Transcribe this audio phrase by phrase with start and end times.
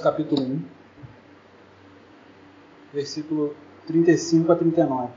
[0.00, 0.64] Capítulo 1,
[2.92, 3.54] versículo
[3.86, 5.12] 35 a 39.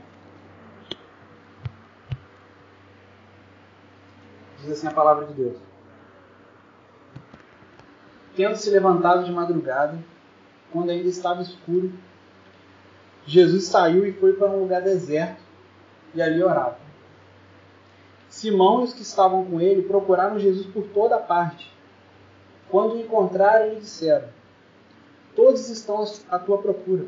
[4.60, 5.56] Diz assim a palavra de Deus.
[8.36, 9.98] Tendo se levantado de madrugada,
[10.70, 11.92] quando ainda estava escuro,
[13.26, 15.42] Jesus saiu e foi para um lugar deserto
[16.14, 16.78] e ali orava.
[18.28, 21.72] Simão e os que estavam com ele procuraram Jesus por toda parte.
[22.68, 24.33] Quando o encontraram, lhe disseram:
[25.34, 27.06] Todos estão à tua procura.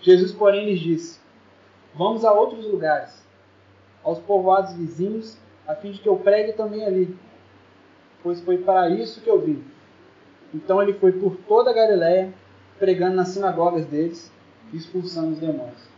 [0.00, 1.20] Jesus, porém, lhes disse:
[1.94, 3.24] Vamos a outros lugares,
[4.04, 7.16] aos povoados vizinhos, a fim de que eu pregue também ali,
[8.22, 9.64] pois foi para isso que eu vim.
[10.54, 12.32] Então ele foi por toda a Galiléia,
[12.78, 14.30] pregando nas sinagogas deles
[14.72, 15.88] expulsando os demônios.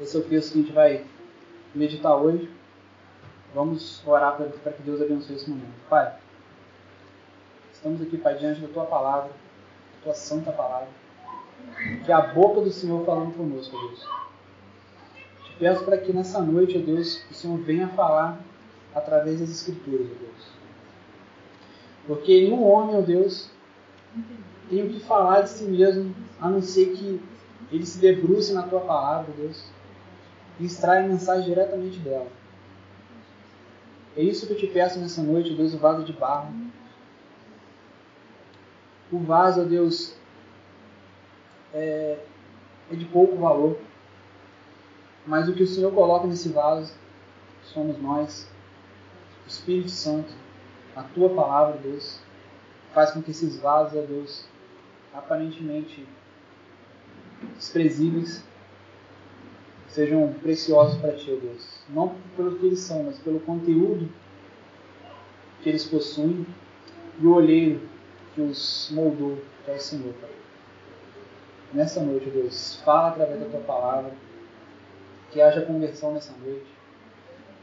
[0.00, 1.04] Esse é o texto que a gente vai
[1.74, 2.50] meditar hoje.
[3.54, 5.72] Vamos orar para que Deus abençoe esse momento.
[5.88, 6.14] Pai,
[7.84, 10.88] estamos aqui, Pai, diante da Tua palavra, da Tua santa palavra.
[12.02, 14.08] Que é a boca do Senhor falando conosco, Deus.
[15.44, 18.40] Te peço para que nessa noite, Deus, o Senhor venha falar
[18.94, 20.48] através das Escrituras, Deus.
[22.06, 23.50] Porque nenhum homem, ó Deus,
[24.70, 27.20] tem o que falar de si mesmo, a não ser que
[27.70, 29.62] ele se debruce na tua palavra, Deus,
[30.58, 32.28] e extraia a mensagem diretamente dela.
[34.16, 36.72] É isso que eu te peço nessa noite, Deus, o vaso de barro.
[39.12, 40.16] O vaso, ó Deus,
[41.72, 42.18] é,
[42.90, 43.78] é de pouco valor,
[45.26, 46.94] mas o que o Senhor coloca nesse vaso
[47.62, 48.48] somos nós,
[49.44, 50.32] o Espírito Santo,
[50.94, 52.20] a tua palavra, Deus,
[52.92, 54.46] faz com que esses vasos, ó Deus,
[55.12, 56.06] aparentemente
[57.56, 58.44] desprezíveis,
[59.88, 61.80] sejam preciosos para ti, ó Deus.
[61.88, 64.08] Não pelo que eles são, mas pelo conteúdo
[65.62, 66.46] que eles possuem
[67.18, 67.80] e o olheiro
[68.34, 70.30] que os moldou, que o Senhor, Pai.
[71.72, 74.12] Nessa noite, Deus, fala através da tua palavra,
[75.30, 76.66] que haja conversão nessa noite,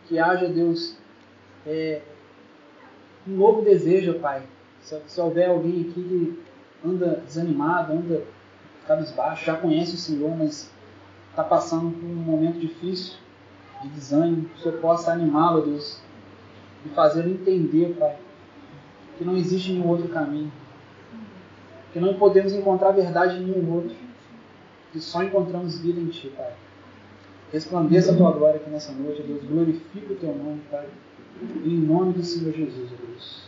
[0.08, 0.98] que haja, Deus,
[1.66, 2.02] é,
[3.28, 4.44] um novo desejo, Pai.
[4.82, 6.44] Se, se houver alguém aqui que
[6.86, 8.24] anda desanimado, anda
[8.88, 10.72] cabisbaixo, já conhece o Senhor, mas
[11.30, 13.16] está passando por um momento difícil
[13.82, 16.02] de desânimo, que o Senhor possa animá-lo, Deus,
[16.86, 18.18] e fazê-lo entender, Pai,
[19.18, 20.52] que não existe nenhum outro caminho,
[21.92, 23.96] que não podemos encontrar verdade em nenhum outro,
[24.92, 26.54] que só encontramos vida em Ti, Pai.
[27.52, 30.88] Resplandeça a Tua glória aqui nessa noite, Deus, glorifica o Teu nome, Pai.
[31.42, 33.48] Em nome do Senhor Jesus, Deus.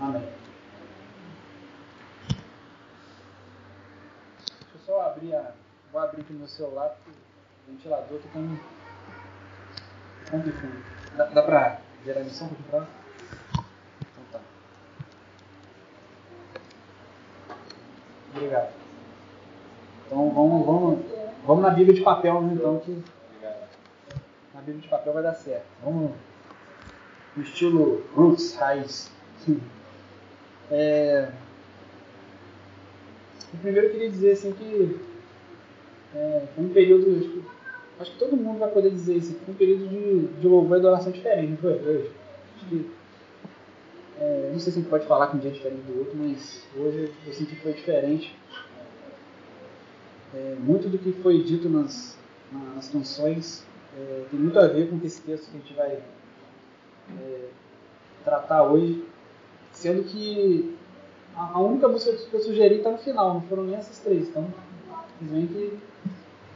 [0.00, 0.22] Amém.
[4.60, 5.52] Deixa eu só abrir a.
[5.92, 8.18] Vou abrir aqui no meu celular, porque o ventilador
[10.32, 10.82] ponto de fundo.
[11.16, 12.88] Dá, dá para gerar emissão para comprar?
[14.00, 14.40] Então tá.
[18.52, 18.72] Obrigado.
[20.06, 20.98] Então vamos, vamos,
[21.46, 23.02] vamos na Bíblia de papel, né, então, que
[24.54, 25.64] na Bíblia de papel vai dar certo.
[25.82, 26.10] Vamos
[27.34, 29.10] no estilo roots, raiz.
[30.74, 31.28] É...
[33.60, 34.98] Primeiro eu queria dizer assim que
[36.14, 37.44] é, foi um período, acho que,
[38.00, 40.80] acho que, todo mundo vai poder dizer isso, foi um período de, de louvor e
[40.80, 41.72] adoração diferente, não foi?
[41.74, 42.10] Hoje.
[42.56, 42.90] Acho que,
[44.22, 46.64] é, não sei se a gente pode falar com um dia diferente do outro, mas
[46.76, 48.38] hoje eu senti que foi diferente.
[50.32, 52.16] É, muito do que foi dito nas,
[52.52, 53.66] nas canções
[53.98, 56.02] é, tem muito a ver com esse texto que a gente vai
[57.20, 57.48] é,
[58.24, 59.04] tratar hoje,
[59.72, 60.78] sendo que
[61.34, 64.28] a, a única música que eu sugeri está no final, não foram nem essas três.
[64.28, 64.46] Então,
[65.18, 65.78] simplesmente que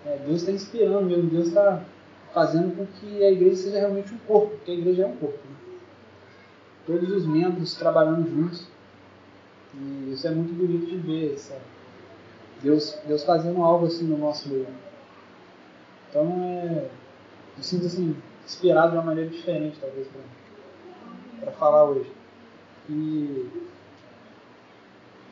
[0.06, 1.84] é, Deus está inspirando mesmo, Deus está
[2.32, 5.40] fazendo com que a igreja seja realmente um corpo, porque a igreja é um corpo.
[5.48, 5.56] Né?
[6.86, 8.68] Todos os membros trabalhando juntos.
[9.74, 11.60] E isso é muito bonito de ver, sabe?
[12.62, 14.66] Deus, Deus fazendo algo assim no nosso meio.
[16.08, 16.88] Então, é,
[17.56, 20.08] eu sinto assim, inspirado de uma maneira diferente, talvez,
[21.40, 22.10] para falar hoje.
[22.88, 23.50] E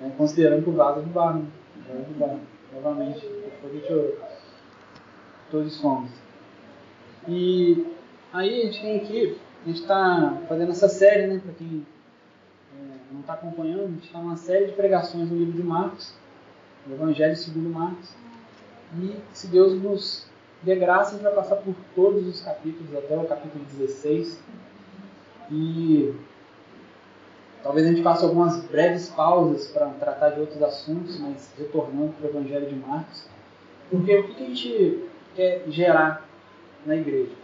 [0.01, 1.47] né, considerando que o vaso é do bar, né?
[1.89, 2.39] É do bar,
[2.75, 3.21] novamente.
[3.61, 4.19] Foi que eu,
[5.51, 6.11] todos somos.
[7.29, 7.87] E
[8.33, 11.87] aí a gente tem aqui, a gente está fazendo essa série, né, para quem
[12.79, 16.13] é, não está acompanhando, a gente está numa série de pregações no livro de Marcos,
[16.87, 18.11] o Evangelho segundo Marcos.
[19.01, 20.27] E se Deus nos
[20.63, 24.39] de graça, a gente vai passar por todos os capítulos, até o capítulo 16.
[25.51, 26.15] E
[27.63, 32.27] talvez a gente faça algumas breves pausas para tratar de outros assuntos, mas retornando para
[32.27, 33.27] o Evangelho de Marcos.
[33.91, 36.27] Porque o que a gente quer gerar
[36.85, 37.44] na igreja?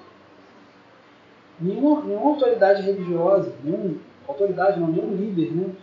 [1.61, 5.75] Nenhuma, nenhuma autoridade religiosa, nenhuma autoridade não, nenhum líder, né?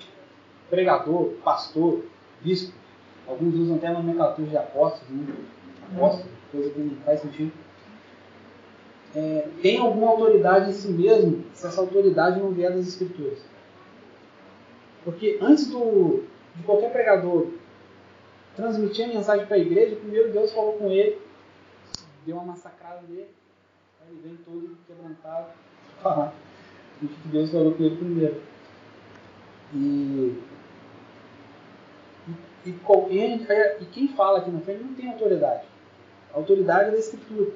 [0.69, 2.03] pregador, pastor,
[2.41, 2.73] bispo,
[3.27, 5.35] alguns usam até a nomenclatura de apóstolos, né?
[6.51, 7.51] coisa que não faz sentido.
[9.15, 13.39] É, tem alguma autoridade em si mesmo se essa autoridade não vier das Escrituras.
[15.03, 16.23] Porque antes do,
[16.55, 17.47] de qualquer pregador
[18.55, 21.21] transmitir a mensagem para a igreja, primeiro Deus falou com ele,
[22.25, 23.27] deu uma massacrada nele,
[24.09, 25.47] ele vem todo quebrantado
[26.13, 26.33] falar
[26.99, 28.41] que Deus falou com ele primeiro.
[29.73, 30.35] E,
[32.65, 35.65] e, e, e quem fala aqui na frente não tem autoridade.
[36.33, 37.51] A autoridade é da Escritura.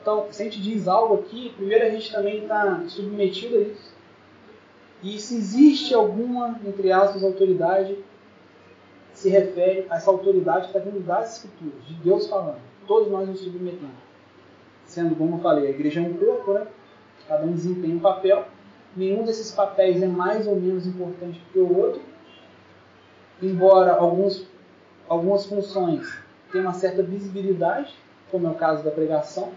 [0.00, 3.94] Então, se a gente diz algo aqui, primeiro a gente também está submetido a isso.
[5.02, 7.96] E se existe alguma, entre aspas, autoridade,
[9.12, 12.58] se refere a essa autoridade que está vindo das Escrituras, de Deus falando.
[12.86, 13.94] Todos nós nos submetemos.
[14.86, 16.66] Sendo, como eu falei, a igreja é um corpo, né?
[17.28, 18.44] Cada um desempenha um papel.
[18.96, 22.00] Nenhum desses papéis é mais ou menos importante que o outro.
[23.42, 24.46] Embora alguns,
[25.08, 26.06] algumas funções
[26.52, 27.94] tenham uma certa visibilidade,
[28.30, 29.52] como é o caso da pregação,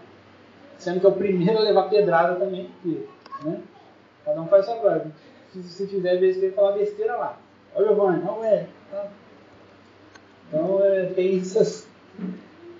[0.76, 2.70] sendo que é o primeiro a levar pedrada também,
[3.44, 3.60] né?
[4.24, 5.08] Cada um faz sua parte.
[5.52, 7.38] Se, se fizer besteira, falar besteira lá.
[7.74, 8.66] Olha o Giovanni, não é.
[8.90, 9.06] Tá.
[10.48, 11.88] Então é, tem essas,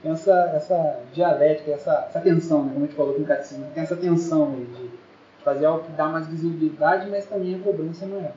[0.04, 3.82] essa, essa dialética, essa, essa tensão, né, como a gente falou com o catecismo, tem
[3.82, 4.90] essa tensão aí de
[5.42, 8.32] fazer algo que dá mais visibilidade, mas também a cobrança é maior.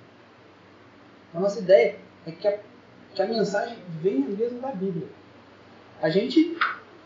[1.33, 2.57] A nossa ideia é que a,
[3.13, 5.07] que a mensagem venha mesmo da Bíblia.
[6.01, 6.57] A gente,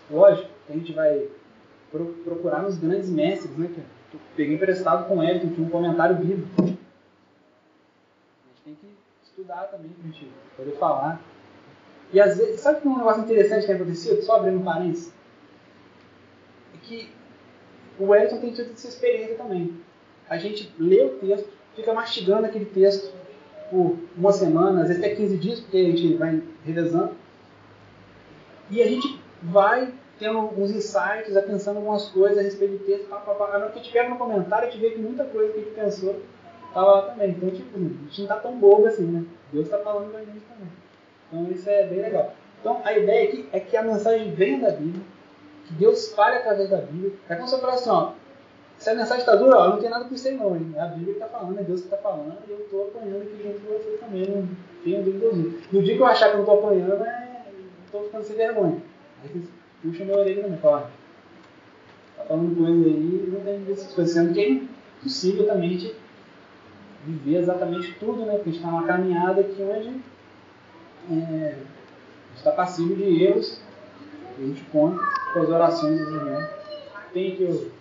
[0.09, 1.27] lógico, a gente vai
[1.91, 3.69] pro, procurar nos grandes mestres, né?
[4.13, 6.49] Eu peguei emprestado com ele, que tinha um comentário bíblico.
[6.61, 6.81] A gente
[8.63, 11.21] tem que estudar também a gente poder falar.
[12.15, 14.21] E às vezes, sabe que um negócio interessante que tem acontecido?
[14.21, 15.11] Só abrindo um parênteses.
[16.73, 17.09] É que
[17.99, 19.77] o Wellington tem tido essa experiência também.
[20.29, 23.13] A gente lê o texto, fica mastigando aquele texto
[23.69, 27.11] por uma semana, às vezes até 15 dias, porque a gente vai revezando.
[28.71, 33.09] E a gente vai tendo uns insights, vai pensando algumas coisas a respeito do texto.
[33.09, 33.69] Pá, pá, pá.
[33.71, 36.21] Que gente pega no comentário, a gente vê que muita coisa que a gente pensou
[36.69, 37.31] estava lá também.
[37.31, 39.25] Então, tipo, a gente não está tão bobo assim, né?
[39.51, 40.84] Deus está falando com a gente também.
[41.27, 42.33] Então isso é bem legal.
[42.59, 45.03] Então a ideia aqui é que a mensagem venha da Bíblia,
[45.65, 47.13] que Deus fale através da Bíblia.
[47.29, 48.11] É como se eu falasse assim, ó,
[48.77, 50.73] se a mensagem está dura, ó, não tem nada com isso aí não, hein?
[50.75, 53.21] É a Bíblia que está falando, é Deus que está falando, e eu estou apanhando
[53.21, 54.47] aqui junto com você também, não
[54.83, 55.57] tenho dúvida nenhuma.
[55.71, 57.41] No dia que eu achar que eu não estou apanhando, é,
[57.85, 58.81] estou ficando sem vergonha.
[59.23, 59.45] Aí vocês
[59.81, 60.87] puxam minha orelha também, falam,
[62.17, 65.93] tá falando coisa aí, não tem essas coisas, sendo que é impossível também
[67.05, 68.33] viver exatamente tudo, né?
[68.33, 70.01] Porque a gente está numa caminhada aqui onde
[71.11, 71.55] é,
[72.35, 73.61] está passível de erros.
[74.37, 75.03] A gente conta
[75.33, 76.45] com as orações dos irmãos.
[77.13, 77.71] Tem que eu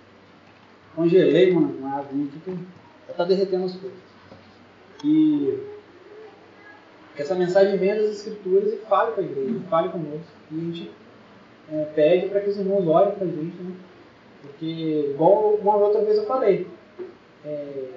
[0.94, 2.50] congelei uma, uma aguinha aqui que
[3.06, 3.98] já está derretendo as coisas.
[5.04, 5.58] E
[7.14, 10.32] que essa mensagem venha das Escrituras e fale com a igreja, fale conosco.
[10.50, 10.90] E a gente
[11.70, 13.74] é, pede para que os irmãos olhem para a gente, né?
[14.42, 16.66] Porque, igual uma outra vez eu falei,
[17.44, 17.88] é,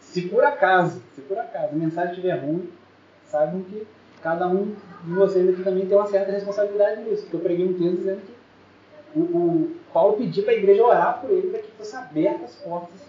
[0.00, 2.70] se por acaso, se por acaso a mensagem estiver ruim,
[3.24, 3.86] saibam que
[4.24, 4.74] cada um
[5.04, 7.28] de vocês aqui também tem uma certa responsabilidade nisso.
[7.30, 11.30] Eu preguei um texto dizendo que o, o Paulo pediu para a igreja orar por
[11.30, 13.00] ele para que fossem abertas as portas,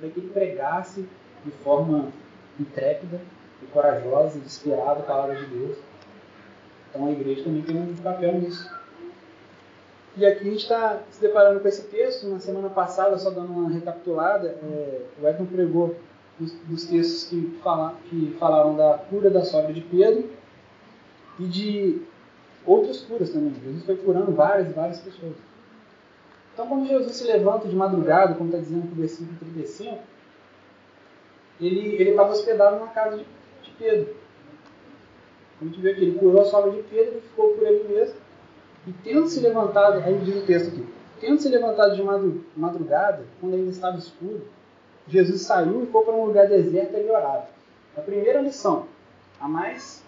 [0.00, 1.06] para que ele pregasse
[1.44, 2.08] de forma
[2.58, 3.20] intrépida
[3.62, 5.76] e corajosa e inspirada a palavra de Deus.
[6.88, 8.70] Então a igreja também tem um papel nisso.
[10.16, 12.26] E aqui a gente está se deparando com esse texto.
[12.28, 15.96] Na semana passada, só dando uma recapitulada, é, o Edson pregou
[16.38, 20.41] dos, dos textos que, fala, que falaram da cura da sogra de Pedro
[21.38, 22.02] e de
[22.66, 23.54] outras curas também.
[23.62, 25.34] Jesus foi curando várias e várias pessoas.
[26.52, 29.98] Então, quando Jesus se levanta de madrugada, como está dizendo no versículo 35,
[31.60, 33.24] ele estava hospedado na casa de,
[33.62, 34.14] de Pedro.
[35.60, 38.16] A gente vê que ele curou a sogra de Pedro e ficou por ele mesmo.
[38.86, 40.84] E tendo se levantado, aí diz o texto aqui,
[41.20, 42.02] tendo se levantado de
[42.56, 44.42] madrugada, quando ainda estava escuro,
[45.06, 47.46] Jesus saiu e foi para um lugar deserto e orava.
[47.96, 48.86] A primeira lição,
[49.40, 50.01] a mais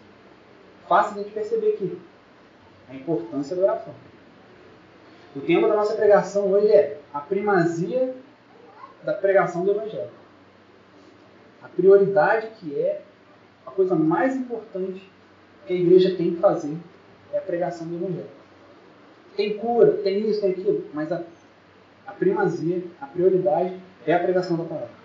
[0.88, 1.98] fácil a gente perceber aqui
[2.88, 3.94] a importância da oração.
[5.34, 8.14] O tema da nossa pregação hoje é a primazia
[9.02, 10.10] da pregação do Evangelho.
[11.62, 13.02] A prioridade que é
[13.66, 15.10] a coisa mais importante
[15.66, 16.76] que a igreja tem que fazer
[17.32, 18.30] é a pregação do Evangelho.
[19.36, 21.22] Tem cura, tem isso, tem aquilo, mas a,
[22.06, 25.04] a primazia, a prioridade é a pregação da palavra.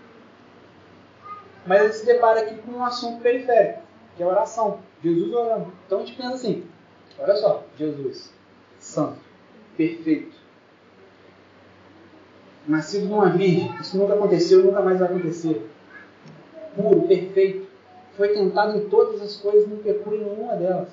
[1.65, 3.81] Mas ele se depara aqui com um assunto periférico
[4.15, 4.79] que é oração.
[5.03, 5.71] Jesus orando.
[5.85, 6.63] Então a gente pensa assim:
[7.17, 8.33] olha só, Jesus,
[8.79, 9.19] santo,
[9.77, 10.35] perfeito,
[12.67, 15.69] nascido de uma virgem, isso nunca aconteceu, nunca mais vai acontecer.
[16.75, 17.67] Puro, perfeito,
[18.15, 20.89] foi tentado em todas as coisas, não pecou em nenhuma delas.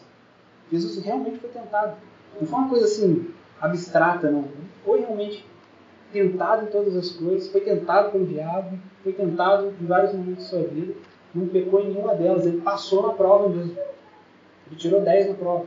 [0.71, 1.97] Jesus realmente foi tentado.
[2.41, 4.45] Não foi uma coisa assim abstrata, não.
[4.85, 5.45] Foi realmente
[6.13, 10.51] tentado em todas as coisas, foi tentado pelo diabo, foi tentado em vários momentos de
[10.51, 10.95] sua vida,
[11.37, 12.47] não pecou em nenhuma delas.
[12.47, 13.77] Ele passou na prova mesmo.
[14.67, 15.67] Ele tirou 10 na prova.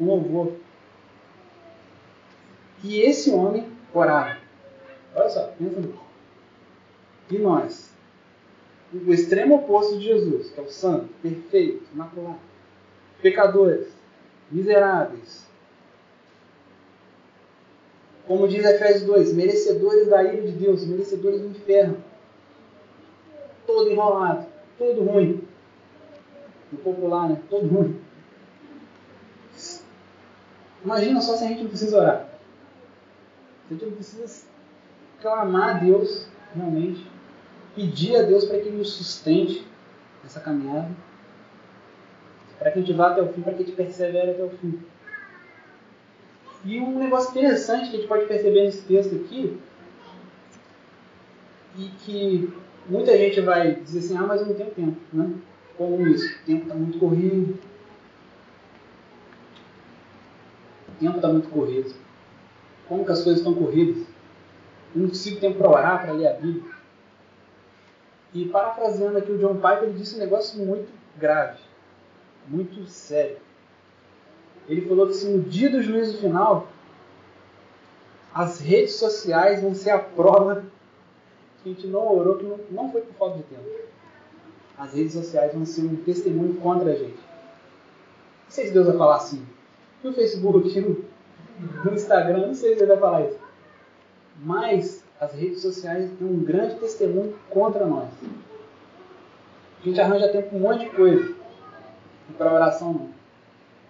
[0.00, 0.52] Um louvor.
[2.82, 4.36] E esse homem orava.
[5.14, 6.04] Olha só, pensa nisso.
[7.30, 7.94] E nós?
[8.92, 12.38] O extremo oposto de Jesus, que é o santo, perfeito, imaculado.
[13.22, 13.88] Pecadores,
[14.50, 15.44] miseráveis.
[18.26, 22.02] Como diz Efésios 2, merecedores da ira de Deus, merecedores do inferno.
[23.66, 24.46] Todo enrolado,
[24.78, 25.42] todo ruim.
[26.72, 27.42] No popular, né?
[27.48, 28.00] Todo ruim.
[30.84, 32.28] Imagina só se a gente não precisa orar.
[33.66, 34.46] Se a gente não precisa
[35.20, 37.06] clamar a Deus, realmente,
[37.74, 39.66] pedir a Deus para que Ele nos sustente
[40.22, 40.90] nessa caminhada,
[42.58, 44.50] para que a gente vá até o fim, para que a gente persevere até o
[44.50, 44.80] fim.
[46.64, 49.58] E um negócio interessante que a gente pode perceber nesse texto aqui,
[51.76, 52.52] e que
[52.88, 55.32] muita gente vai dizer assim, ah, mas eu não tenho tempo, né?
[55.76, 56.34] Como isso?
[56.34, 57.58] O tempo está muito corrido.
[60.88, 61.94] O tempo está muito corrido.
[62.88, 64.06] Como que as coisas estão corridas?
[64.94, 66.72] Eu não consigo tempo para orar, para ler a Bíblia.
[68.32, 71.58] E parafraseando aqui o John Piper, ele disse um negócio muito grave,
[72.48, 73.38] muito sério.
[74.68, 76.68] Ele falou que se no dia do juízo final,
[78.34, 80.64] as redes sociais vão ser a prova
[81.64, 83.64] que a gente não orou, que não, não foi por falta de tempo.
[84.76, 87.16] As redes sociais vão ser um testemunho contra a gente.
[87.16, 89.42] Não sei se Deus vai falar assim.
[90.02, 91.04] No Facebook, no,
[91.84, 93.38] no Instagram, não sei se ele vai falar isso.
[94.36, 98.10] Mas as redes sociais têm um grande testemunho contra nós.
[99.80, 101.34] A gente arranja tempo para um monte de coisa.
[102.28, 103.08] E para oração não.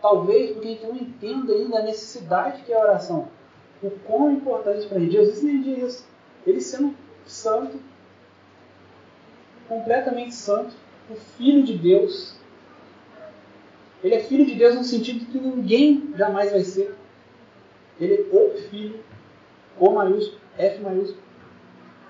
[0.00, 3.28] Talvez porque a gente não entenda ainda a necessidade que é a oração.
[3.82, 5.12] O quão importante para a gente.
[5.12, 6.06] Jesus nem diz isso.
[6.46, 6.94] Ele sendo
[7.26, 7.80] santo,
[9.68, 10.74] completamente santo,
[11.10, 12.36] o Filho de Deus.
[14.02, 16.94] Ele é Filho de Deus no sentido que ninguém jamais vai ser.
[18.00, 19.00] Ele é o Filho,
[19.78, 21.22] O maiúsculo, F maiúsculo.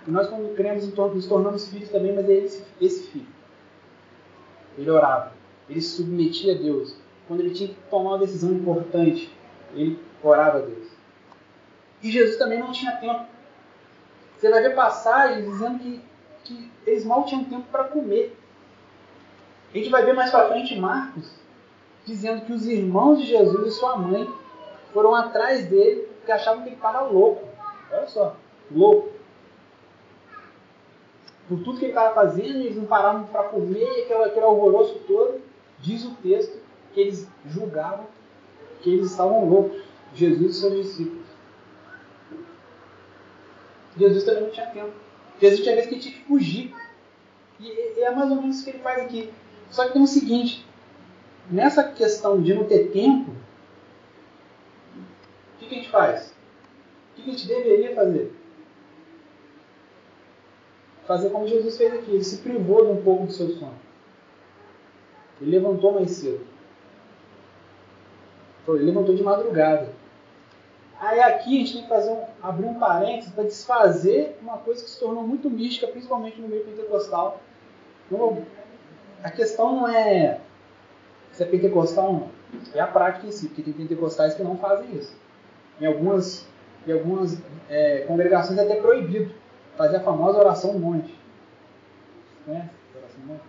[0.06, 3.26] E nós, quando cremos, nos tornamos filhos também, mas é esse, esse filho.
[4.76, 5.33] Ele orava,
[5.68, 6.97] ele se submetia a Deus.
[7.26, 9.33] Quando ele tinha que tomar uma decisão importante,
[9.75, 10.88] ele orava a Deus.
[12.02, 13.25] E Jesus também não tinha tempo.
[14.45, 16.03] Você vai ver passagens dizendo que,
[16.45, 18.39] que eles mal tinham tempo para comer.
[19.73, 21.35] A gente vai ver mais para frente Marcos
[22.05, 24.31] dizendo que os irmãos de Jesus e sua mãe
[24.93, 27.49] foram atrás dele porque achavam que ele estava louco.
[27.91, 28.37] Olha só,
[28.71, 29.09] louco.
[31.49, 35.41] Por tudo que ele estava fazendo, eles não paravam para comer, aquele, aquele alvoroço todo.
[35.81, 36.61] Diz o texto
[36.93, 38.05] que eles julgavam
[38.83, 39.81] que eles estavam loucos,
[40.15, 41.34] Jesus e seus discípulos.
[43.97, 44.93] Jesus também não tinha tempo.
[45.41, 46.75] Jesus tinha vezes que tinha que fugir.
[47.61, 49.33] E é mais ou menos isso que ele faz aqui.
[49.71, 50.67] Só que tem o seguinte:
[51.51, 53.31] nessa questão de não ter tempo,
[54.95, 56.35] o que, que a gente faz?
[57.13, 58.33] O que, que a gente deveria fazer?
[61.07, 62.11] Fazer como Jesus fez aqui.
[62.11, 63.79] Ele se privou de um pouco do seu sono.
[65.41, 66.45] Ele levantou mais cedo.
[68.67, 69.94] Ele levantou de madrugada.
[71.04, 74.82] Aí aqui a gente tem que fazer um, abrir um parênteses para desfazer uma coisa
[74.82, 77.42] que se tornou muito mística, principalmente no meio pentecostal.
[78.06, 78.42] Então,
[79.23, 80.40] a questão não é
[81.30, 82.30] se é pentecostal ou não,
[82.73, 85.14] é a prática em si, porque tem pentecostais que não fazem isso.
[85.78, 86.46] Em algumas,
[86.87, 87.37] em algumas
[87.68, 89.34] é, congregações é até proibido
[89.76, 91.14] fazer a famosa oração monte.
[92.46, 92.70] Né?
[92.96, 93.42] Oração monte.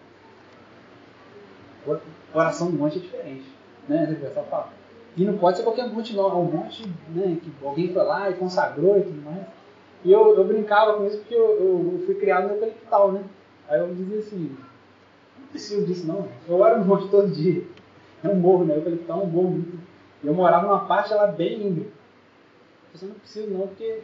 [2.33, 3.45] Oração monte é diferente.
[3.88, 4.09] Né?
[4.12, 4.85] O pessoal fala.
[5.17, 6.29] E não pode ser qualquer monte, não.
[6.29, 9.45] É um monte né, que alguém foi lá e consagrou e tudo mais.
[10.03, 13.24] E eu, eu brincava com isso porque eu, eu, fui criado no eucaliptal, né?
[13.67, 14.55] Aí eu dizia assim,
[15.39, 16.27] não preciso disso não.
[16.48, 17.65] Eu oro no monte todo dia.
[18.24, 18.75] É um morro, né?
[18.75, 19.65] Eucaliptal é um morro.
[20.24, 21.88] Eu morava numa parte ela bem linda.
[23.01, 24.01] Eu não preciso não, porque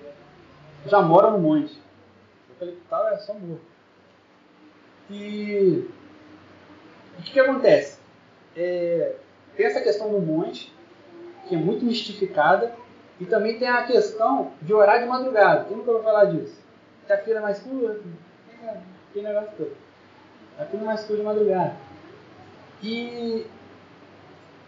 [0.85, 1.79] já mora no monte.
[2.49, 3.59] Eucaliptal é só morro.
[5.09, 5.85] E
[7.19, 7.99] o que, que acontece?
[8.55, 9.15] É,
[9.55, 10.73] tem essa questão do monte,
[11.51, 12.71] que é muito mistificada.
[13.19, 15.65] E também tem a questão de orar de madrugada.
[15.65, 16.59] Quem nunca vai falar disso?
[17.05, 17.99] Que a fila é mais curta,
[19.13, 19.71] que negócio todo.
[20.57, 21.75] A fila é mais curta de madrugada.
[22.81, 23.45] E.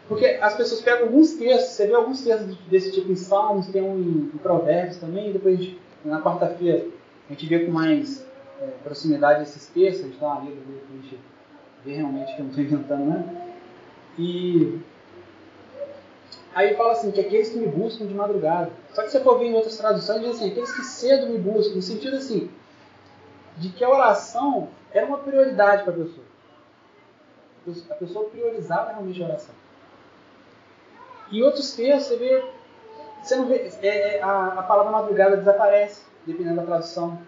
[0.08, 3.82] Porque as pessoas pegam alguns textos, você vê alguns textos desse tipo em Salmos, tem
[3.82, 6.86] um em, em Provérbios também, e depois gente, na quarta-feira
[7.30, 8.24] a gente vê com mais
[8.62, 11.20] é, proximidade esses textos, a gente dá uma lida, a gente
[11.86, 13.56] ver realmente que eu não estou inventando, né?
[14.20, 14.80] E
[16.54, 18.72] aí fala assim, que aqueles que me buscam de madrugada.
[18.94, 21.38] Só que se você for ver em outras traduções, diz assim, aqueles que cedo me
[21.38, 22.50] buscam, no sentido assim,
[23.58, 26.26] de que a oração era uma prioridade para a pessoa.
[27.90, 29.56] A pessoa priorizava realmente a oração.
[31.32, 32.46] Em outros textos, você vê,
[33.22, 37.20] você não vê é, é, a, a palavra madrugada desaparece, dependendo da tradução.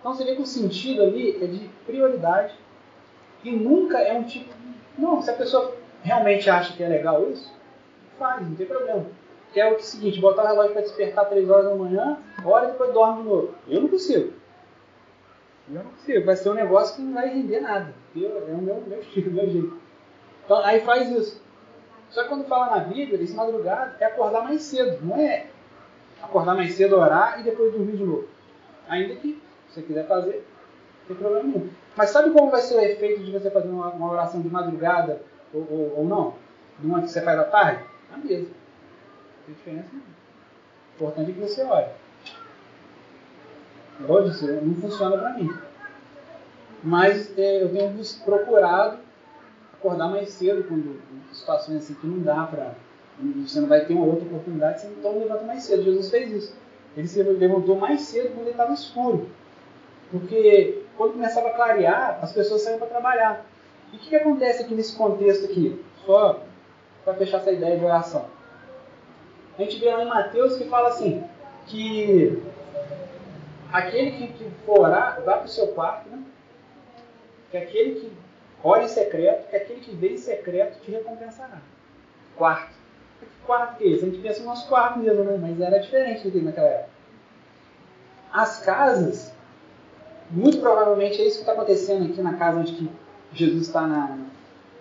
[0.00, 2.54] Então você vê que o sentido ali é de prioridade
[3.44, 4.52] e nunca é um tipo.
[4.98, 7.52] Não, se a pessoa realmente acha que é legal isso,
[8.20, 9.06] faz, não tem problema.
[9.52, 12.72] Que é o seguinte, botar o relógio para despertar 3 horas da manhã, hora e
[12.72, 13.54] depois dorme de novo.
[13.66, 14.32] Eu não consigo.
[15.68, 16.24] Eu não consigo.
[16.24, 17.92] Vai ser um negócio que não vai render nada.
[18.14, 19.76] Eu, é o meu, meu estilo, meu jeito.
[20.44, 21.42] Então, aí faz isso.
[22.10, 25.04] Só que quando fala na Bíblia, esse madrugada é acordar mais cedo.
[25.04, 25.46] Não é
[26.22, 28.28] acordar mais cedo, orar e depois dormir de novo.
[28.88, 30.44] Ainda que se você quiser fazer,
[31.00, 31.70] não tem problema nenhum.
[31.96, 35.22] Mas sabe como vai ser o efeito de você fazer uma, uma oração de madrugada
[35.52, 36.34] ou, ou, ou não?
[36.78, 37.84] De uma que você faz à tarde?
[38.12, 38.48] A mesma.
[38.48, 40.10] Não tem diferença nenhuma.
[40.92, 41.86] O importante é que você ore.
[44.00, 45.50] Igual eu não funciona para mim.
[46.82, 48.98] Mas é, eu tenho procurado
[49.74, 51.00] acordar mais cedo quando
[51.32, 52.74] situações assim que não dá para.
[53.46, 55.82] Você não vai ter uma outra oportunidade, então levanta mais cedo.
[55.82, 56.56] Jesus fez isso.
[56.96, 59.28] Ele se levantou mais cedo quando ele estava escuro.
[60.10, 63.46] Porque quando começava a clarear, as pessoas saíam para trabalhar.
[63.92, 65.82] E o que, que acontece aqui nesse contexto aqui?
[66.06, 66.42] Só
[67.04, 68.26] para fechar essa ideia de oração.
[69.58, 71.24] A gente vê lá em Mateus que fala assim,
[71.66, 72.42] que
[73.72, 76.22] aquele que, que for orar, vá para o seu quarto, né?
[77.50, 78.12] que aquele que
[78.62, 81.58] ora em secreto, que aquele que vê em secreto te recompensará.
[82.36, 82.72] Quarto.
[83.18, 84.04] Que quarto que é esse?
[84.04, 85.38] A gente pensa no nosso quarto mesmo, né?
[85.40, 86.90] mas era diferente do que naquela época.
[88.32, 89.32] As casas,
[90.30, 92.88] muito provavelmente é isso que está acontecendo aqui na casa onde
[93.32, 94.16] Jesus está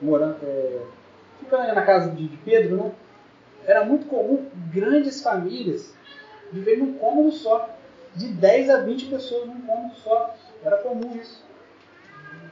[0.02, 0.82] morando, é,
[1.40, 2.92] ficando na casa de, Pedro, né?
[3.66, 5.94] Era muito comum grandes famílias
[6.52, 7.70] viverem num cômodo só
[8.16, 10.36] de 10 a 20 pessoas num cômodo só.
[10.64, 11.44] Era comum isso.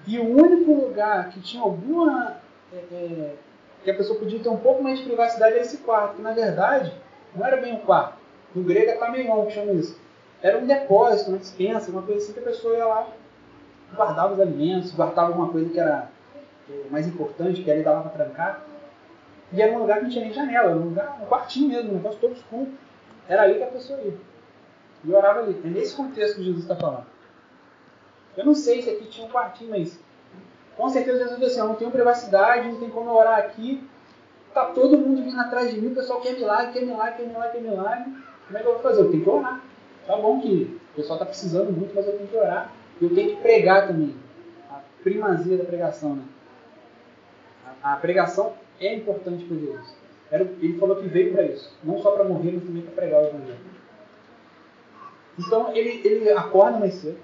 [0.05, 2.37] E o único lugar que tinha alguma.
[2.71, 3.35] É, é,
[3.83, 6.33] que a pessoa podia ter um pouco mais de privacidade era esse quarto, que na
[6.33, 6.91] verdade
[7.33, 8.17] não era bem um quarto.
[8.53, 9.97] No grego é tameion que chama isso.
[10.41, 13.07] Era um depósito, uma dispensa, uma coisa assim que a pessoa ia lá,
[13.95, 16.09] guardava os alimentos, guardava alguma coisa que era
[16.69, 18.61] é, mais importante, que ali dava para trancar.
[19.53, 21.91] E era um lugar que não tinha nem janela, era um lugar, um quartinho mesmo,
[21.91, 22.67] um negócio todo escuro.
[23.27, 24.13] Era ali que a pessoa ia.
[25.03, 25.61] E orava ali.
[25.63, 27.05] É nesse contexto que Jesus está falando.
[28.35, 29.99] Eu não sei se aqui tinha um quartinho, mas
[30.75, 33.83] com certeza Jesus disse assim, eu não tenho privacidade, não tem como orar aqui.
[34.53, 37.51] Tá todo mundo vindo atrás de mim, o pessoal quer milagre, quer milagre, quer milagre,
[37.51, 38.13] quer milagre.
[38.45, 39.01] Como é que eu vou fazer?
[39.01, 39.61] Eu tenho que orar.
[40.05, 42.71] Tá bom que o pessoal está precisando muito, mas eu tenho que orar.
[43.01, 44.15] Eu tenho que pregar também.
[44.69, 46.23] A primazia da pregação, né?
[47.83, 49.95] A pregação é importante para Jesus.
[50.31, 51.73] Ele falou que veio para isso.
[51.83, 53.59] Não só para morrer, mas também para pregar o Evangelho.
[55.39, 57.17] Então ele, ele acorda mais cedo.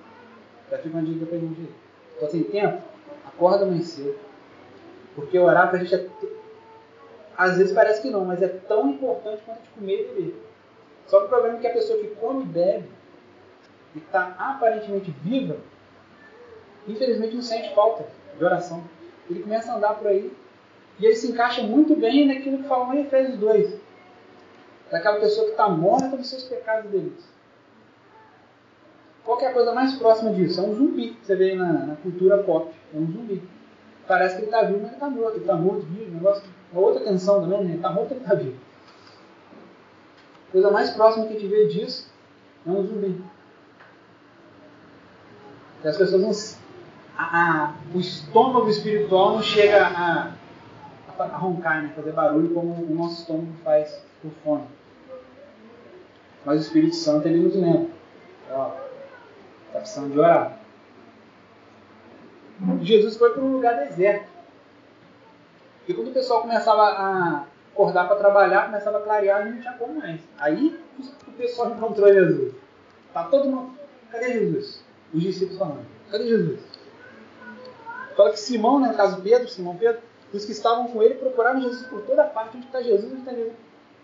[0.72, 1.70] Já fica uma dica pra gente.
[2.14, 2.82] Estou sem tempo?
[3.26, 4.16] Acorda mais cedo.
[5.16, 6.08] Porque orar pra gente é.
[7.36, 10.44] Às vezes parece que não, mas é tão importante quanto de comer e beber.
[11.08, 12.90] Só que o problema é que a pessoa que come e bebe
[13.96, 15.58] e está aparentemente viva,
[16.88, 18.06] infelizmente não sente falta
[18.38, 18.84] de oração.
[19.30, 20.32] Ele começa a andar por aí
[21.00, 23.82] e ele se encaixa muito bem naquilo que fala em Efésios 2.
[24.92, 27.34] Daquela pessoa que está morta dos seus pecados deles.
[29.24, 30.60] Qual é a coisa mais próxima disso?
[30.60, 32.72] É um zumbi que você vê na, na cultura pop.
[32.94, 33.42] É um zumbi.
[34.08, 35.36] Parece que ele está vivo, mas ele está morto.
[35.36, 36.12] Ele está morto, vivo.
[36.12, 37.70] Negócio, uma outra tensão também, né?
[37.70, 38.58] Ele está morto, ele está vivo.
[40.50, 42.12] A coisa mais próxima que a gente vê disso
[42.68, 43.24] é um zumbi.
[45.84, 46.32] E as pessoas não.
[47.18, 50.34] A, a, o estômago espiritual não chega a
[51.28, 51.94] roncar, né?
[51.96, 54.68] fazer barulho como o nosso estômago faz por fome.
[56.46, 57.90] Mas o Espírito Santo ele nos lembra.
[58.52, 58.72] Ó,
[59.68, 60.60] Está precisando de orar.
[62.82, 64.28] Jesus foi para um lugar deserto.
[65.88, 70.00] E quando o pessoal começava a acordar para trabalhar, começava a clarear, não tinha como
[70.00, 70.22] mais.
[70.38, 70.80] Aí
[71.28, 72.54] o pessoal encontrou Jesus.
[73.12, 73.78] Tá todo mundo.
[74.12, 74.84] Cadê Jesus?
[75.12, 75.86] Os discípulos falando.
[76.12, 76.60] Cadê Jesus?
[78.16, 80.02] Fala que Simão, né, no caso Pedro, Simão Pedro,
[80.34, 82.58] os que estavam com ele procuraram Jesus por toda parte.
[82.58, 83.12] Onde está Jesus?
[83.12, 83.54] Onde está Jesus?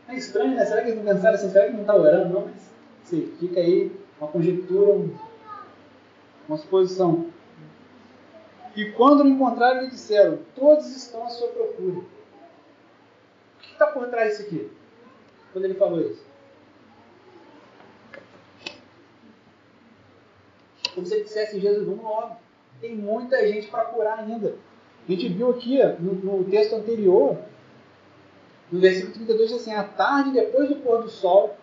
[0.08, 0.66] É estranho, né?
[0.66, 1.50] Será que eles não pensaram assim?
[1.50, 2.34] Será que não está orando?
[2.34, 2.72] Não, mas
[3.04, 5.16] sim, fica aí uma conjectura, um
[6.50, 7.28] uma suposição.
[8.76, 12.00] E quando o encontraram, lhe disseram: Todos estão à sua procura.
[12.00, 12.06] O
[13.60, 14.72] que está por trás disso aqui?
[15.54, 16.26] Quando ele falou isso?
[20.96, 22.38] Como se ele dissesse: Jesus, vamos logo.
[22.82, 24.56] Tem muita gente para curar ainda.
[25.10, 27.36] A gente viu aqui no, no texto anterior,
[28.72, 31.58] no versículo 32, diz assim: À tarde, depois do pôr do sol,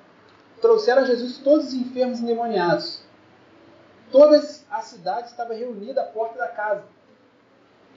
[0.61, 3.05] trouxeram a Jesus todos os enfermos endemoniados.
[4.11, 4.37] Toda
[4.69, 6.83] a cidade estava reunida à porta da casa,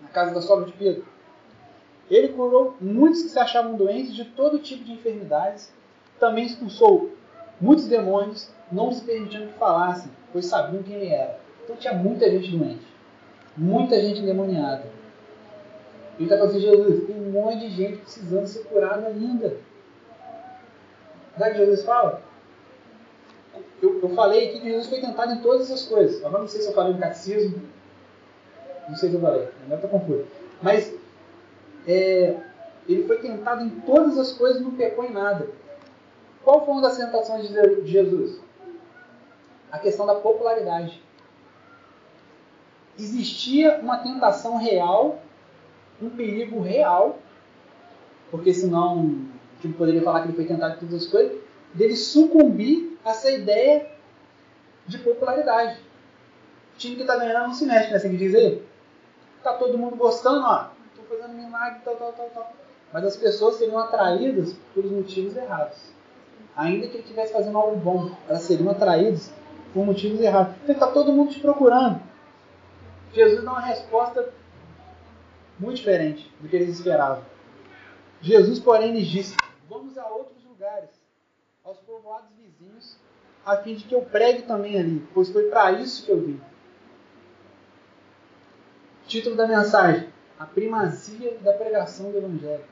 [0.04, 1.04] na casa da sogra de Pedro.
[2.12, 5.74] Ele curou muitos que se achavam doentes de todo tipo de enfermidades,
[6.20, 7.12] também expulsou
[7.60, 11.40] muitos demônios, não lhes permitindo que falassem, pois sabiam quem ele era.
[11.64, 12.86] Então tinha muita gente doente,
[13.58, 14.99] muita gente endemoniada.
[16.20, 19.58] Ele está falando assim, Jesus, tem um monte de gente precisando ser curada ainda.
[21.38, 22.22] Sabe o que Jesus fala?
[23.82, 26.24] Eu, eu, falei aqui que Jesus foi tentado em todas as coisas.
[26.26, 27.62] Agora não sei se eu falei no catecismo.
[28.90, 29.48] Não sei se eu falei.
[29.64, 30.26] Agora está confuso.
[30.62, 30.94] Mas
[31.88, 32.36] é,
[32.86, 35.48] ele foi tentado em todas as coisas e não pecou em nada.
[36.44, 38.42] Qual foi uma das tentações de Jesus?
[39.72, 41.02] A questão da popularidade.
[42.98, 45.20] Existia uma tentação real,
[46.02, 47.20] um perigo real,
[48.32, 49.28] porque senão
[49.62, 51.38] gente poderia falar que ele foi tentado em todas as coisas,
[51.74, 53.92] dele sucumbir a essa ideia
[54.88, 55.80] de popularidade.
[56.76, 57.98] O time que está ganhando não se mexe, né?
[57.98, 58.66] Assim que dizer.
[59.38, 60.68] Está todo mundo gostando, ó.
[60.92, 62.54] Estou fazendo milagre, tal, tal, tal, tal.
[62.92, 65.78] Mas as pessoas seriam atraídas por motivos errados.
[66.56, 69.32] Ainda que ele estivesse fazendo algo bom, elas seriam atraídas
[69.74, 70.56] por motivos errados.
[70.64, 72.02] Então está todo mundo te procurando.
[73.14, 74.34] Jesus dá uma resposta
[75.60, 77.24] muito diferente do que eles esperavam.
[78.22, 79.36] Jesus, porém, lhes disse:
[79.70, 80.90] Vamos a outros lugares,
[81.64, 82.98] aos povoados vizinhos,
[83.46, 86.42] a fim de que eu pregue também ali, pois foi para isso que eu vim.
[89.08, 90.08] Título da mensagem:
[90.40, 92.64] A primazia da pregação do Evangelho.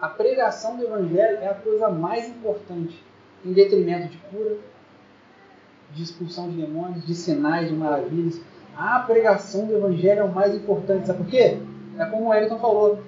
[0.00, 3.02] A pregação do Evangelho é a coisa mais importante,
[3.44, 4.58] em detrimento de cura,
[5.92, 8.40] de expulsão de demônios, de sinais, de maravilhas.
[8.76, 11.06] A pregação do Evangelho é o mais importante.
[11.06, 11.58] Sabe por quê?
[11.98, 12.98] É como o Elton falou.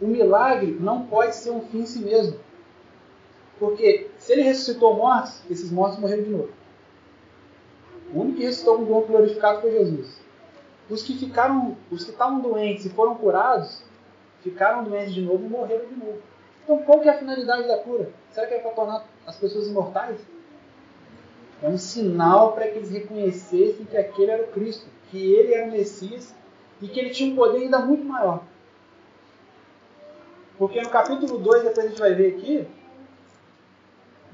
[0.00, 2.38] O milagre não pode ser um fim em si mesmo.
[3.58, 6.48] Porque se ele ressuscitou mortos, esses mortos morreram de novo.
[8.12, 10.20] O único que ressuscitou com corpo glorificado foi Jesus.
[10.90, 13.82] Os que ficaram, os que estavam doentes e foram curados,
[14.42, 16.18] ficaram doentes de novo e morreram de novo.
[16.62, 18.10] Então qual que é a finalidade da cura?
[18.32, 20.18] Será que é para tornar as pessoas imortais?
[21.62, 25.66] É um sinal para que eles reconhecessem que aquele era o Cristo, que ele era
[25.66, 26.34] o Messias
[26.80, 28.42] e que ele tinha um poder ainda muito maior.
[30.58, 32.66] Porque no capítulo 2, depois a gente vai ver aqui,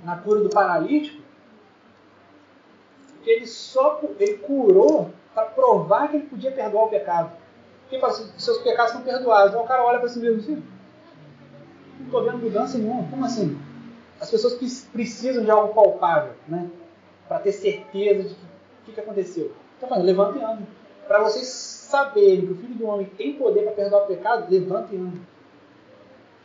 [0.05, 1.20] na cura do paralítico,
[3.22, 7.33] que ele só ele curou para provar que ele podia perdoar o pecado.
[7.88, 9.50] Quem fala assim, seus pecados são perdoados.
[9.50, 10.62] Então o cara olha para si mesmo assim,
[11.98, 13.09] não estou vendo mudança nenhuma.
[13.11, 13.59] Como assim?
[14.20, 14.55] As pessoas
[14.92, 16.68] precisam de algo palpável, né?
[17.26, 19.53] Para ter certeza de que o que, que aconteceu.
[19.76, 20.62] Então, falando, levanta e anda.
[21.07, 24.94] Para vocês saberem que o Filho do Homem tem poder para perdoar o pecado, levanta
[24.94, 25.18] e anda.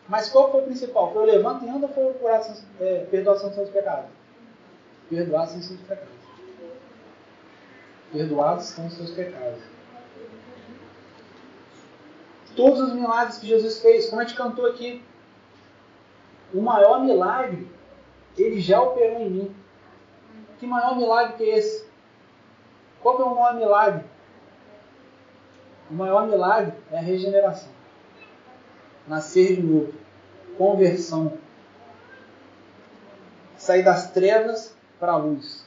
[0.08, 1.14] Mas qual foi o principal?
[1.14, 2.16] Foi o levanta e anda ou foi o
[2.80, 4.10] é, perdoação dos seus pecados?
[5.10, 6.16] Perdoar os seus pecados.
[8.12, 9.62] Perdoados são os seus pecados.
[12.56, 15.04] Todos os milagres que Jesus fez, como a gente cantou aqui,
[16.54, 17.68] o maior milagre,
[18.38, 19.56] ele já operou em mim.
[20.60, 21.86] Que maior milagre que é esse?
[23.02, 24.15] Qual que é o maior milagre?
[25.90, 27.70] O maior milagre é a regeneração.
[29.08, 29.94] Nascer de novo.
[30.58, 31.38] Conversão.
[33.58, 35.66] Sair das trevas para a luz.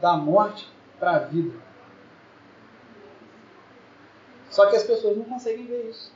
[0.00, 1.56] Da morte para a vida.
[4.50, 6.12] Só que as pessoas não conseguem ver isso.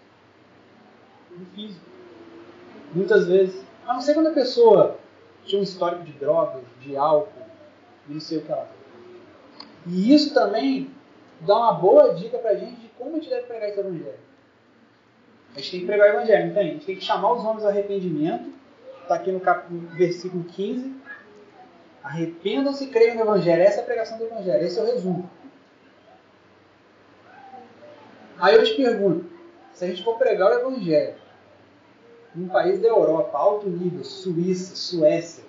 [1.30, 1.86] No físico.
[2.94, 3.64] Muitas vezes.
[3.86, 4.98] A não ser quando a pessoa
[5.44, 7.46] tinha um histórico de drogas, de álcool,
[8.08, 8.68] e não sei o que ela.
[9.86, 10.90] E isso também
[11.42, 14.18] dá uma boa dica pra gente de como a gente deve pregar esse evangelho.
[15.54, 16.62] A gente tem que pregar o evangelho, tem?
[16.62, 18.50] A gente tem que chamar os homens ao arrependimento.
[19.02, 20.94] Está aqui no, no versículo 15.
[22.02, 23.62] Arrependam-se e creiam no evangelho.
[23.62, 24.64] Essa é a pregação do evangelho.
[24.64, 25.30] Esse é o resumo.
[28.38, 29.26] Aí eu te pergunto,
[29.72, 31.14] se a gente for pregar o evangelho
[32.34, 35.44] num país da Europa, alto nível, Suíça, Suécia,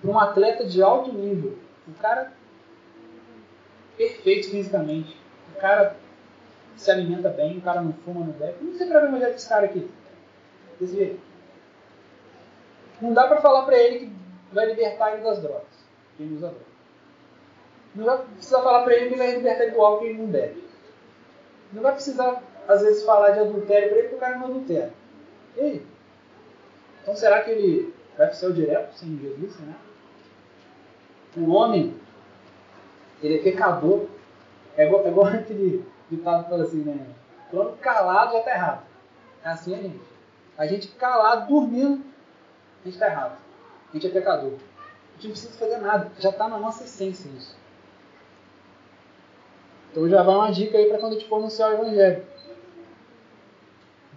[0.00, 2.32] para um atleta de alto nível, o cara
[3.96, 5.16] perfeito fisicamente,
[5.54, 5.96] o cara
[6.76, 8.54] se alimenta bem, o cara não fuma, não bebe.
[8.58, 9.90] Como você prega o evangelho cara aqui?
[10.80, 11.20] Jeito.
[13.00, 14.12] Não dá para falar para ele que
[14.52, 15.66] vai libertar ele das drogas,
[16.16, 16.72] quem usa drogas.
[17.94, 20.26] Não vai precisar falar para ele que vai libertar ele do álcool que ele não
[20.26, 20.64] bebe.
[21.72, 24.92] Não vai precisar, às vezes, falar de adultério para ele porque o cara não adultera.
[25.56, 25.86] E aí?
[27.02, 29.58] Então será que ele vai para o direto sem Jesus?
[29.60, 29.74] Né?
[31.36, 31.94] O homem,
[33.22, 34.06] ele é pecador.
[34.76, 37.06] É igual, é igual aquele ditado que fala assim, né?
[37.50, 38.82] Plano calado já está errado.
[39.44, 40.00] É assim a gente.
[40.56, 42.02] A gente calado, dormindo,
[42.82, 43.38] a gente está errado.
[43.90, 44.52] A gente é pecador.
[44.52, 46.10] A gente não precisa fazer nada.
[46.18, 47.56] Já está na nossa essência isso.
[49.90, 52.24] Então já vai uma dica aí para quando a gente for anunciar o Evangelho.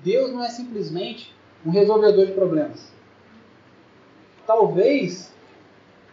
[0.04, 2.91] Deus não é simplesmente um resolvedor de problemas.
[4.48, 5.34] Talvez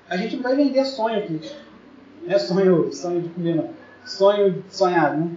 [0.08, 1.40] a gente não vai vender sonho aqui.
[2.22, 3.70] Não é sonho, sonho de comer, não.
[4.04, 5.36] Sonho sonhado, né?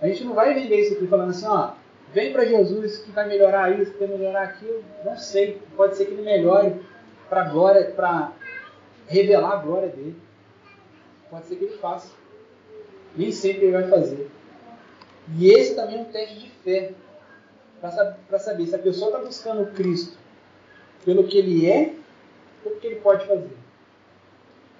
[0.00, 1.72] A gente não vai vender isso aqui falando assim, ó,
[2.12, 4.84] vem para Jesus que vai melhorar isso, que vai melhorar aquilo.
[5.04, 6.80] Não sei, pode ser que ele melhore
[7.28, 8.32] para glória, para
[9.06, 10.16] revelar a glória dele.
[11.30, 12.10] Pode ser que ele faça.
[13.16, 14.30] Nem sempre ele vai fazer.
[15.36, 16.92] E esse também é um teste de fé.
[17.80, 20.16] Para saber se a pessoa está buscando Cristo
[21.04, 21.94] pelo que ele é
[22.64, 23.56] ou pelo que ele pode fazer.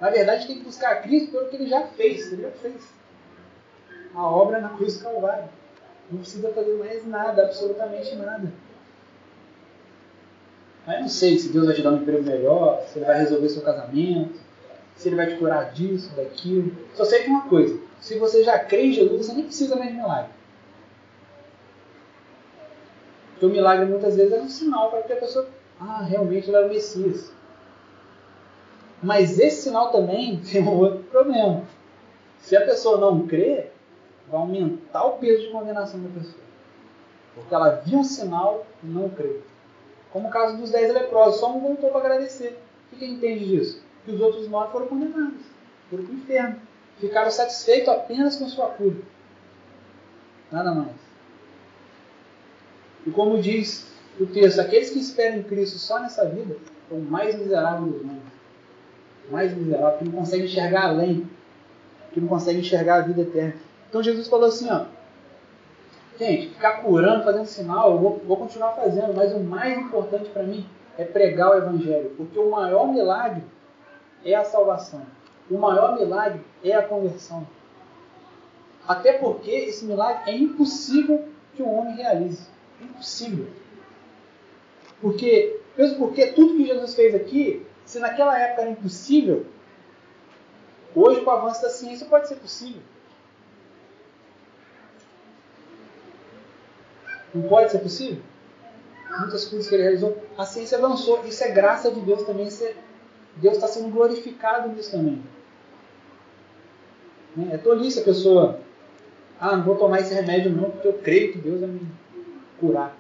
[0.01, 2.33] Na verdade, tem que buscar Cristo pelo que ele já fez.
[2.33, 2.83] Ele já fez.
[4.15, 5.49] A obra na cruz do Calvário.
[6.11, 8.53] Não precisa fazer mais nada, absolutamente nada.
[10.87, 13.49] Mas não sei se Deus vai te dar um emprego melhor, se ele vai resolver
[13.49, 14.39] seu casamento,
[14.95, 16.73] se ele vai te curar disso, daquilo.
[16.95, 19.91] Só sei que uma coisa: se você já crê em Jesus, você nem precisa mais
[19.91, 20.31] de milagre.
[23.33, 25.49] Porque o milagre muitas vezes é um sinal para que a pessoa,
[25.81, 27.33] ah, realmente ele é o Messias.
[29.03, 31.63] Mas esse sinal também tem um outro problema.
[32.39, 33.67] Se a pessoa não crê,
[34.29, 36.45] vai aumentar o peso de condenação da pessoa.
[37.35, 39.41] Porque ela viu um sinal e não crê.
[40.13, 42.59] Como o caso dos dez leprosos, só um voltou para agradecer.
[42.93, 43.83] O que, entende disso?
[44.05, 45.43] Que os outros nove foram condenados,
[45.91, 46.57] foram para o inferno.
[46.99, 48.97] Ficaram satisfeitos apenas com sua cura.
[50.51, 50.97] Nada mais.
[53.07, 53.87] E como diz
[54.19, 56.57] o texto, aqueles que esperam em Cristo só nessa vida
[56.89, 58.23] são mais miseráveis dos homens
[59.31, 61.29] mais miserável, que não consegue enxergar além,
[62.13, 63.55] que não consegue enxergar a vida eterna.
[63.89, 64.85] Então Jesus falou assim, ó,
[66.19, 70.43] gente, ficar curando, fazendo sinal, eu vou, vou continuar fazendo, mas o mais importante para
[70.43, 70.67] mim
[70.99, 73.43] é pregar o Evangelho, porque o maior milagre
[74.25, 75.03] é a salvação.
[75.51, 77.47] O maior milagre é a conversão.
[78.87, 82.49] Até porque esse milagre é impossível que o homem realize.
[82.81, 83.47] Impossível.
[85.01, 89.47] Porque, mesmo porque tudo que Jesus fez aqui se naquela época era impossível,
[90.95, 92.83] hoje com o avanço da ciência pode ser possível.
[97.33, 98.23] Não pode ser possível?
[99.19, 100.21] Muitas coisas que ele realizou.
[100.37, 101.25] A ciência avançou.
[101.25, 102.49] Isso é graça de Deus também.
[102.49, 102.75] É,
[103.37, 105.23] Deus está sendo glorificado nisso também.
[107.37, 107.55] Né?
[107.55, 108.61] É tolice a pessoa.
[109.39, 111.87] Ah, não vou tomar esse remédio não, porque eu creio que Deus vai me
[112.59, 112.97] curar.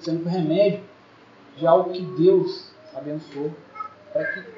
[0.00, 0.82] Sendo que o remédio
[1.56, 3.52] de algo que Deus abençoou
[4.12, 4.56] para que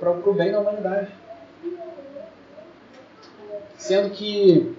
[0.00, 1.08] para o bem da humanidade.
[3.76, 4.76] Sendo que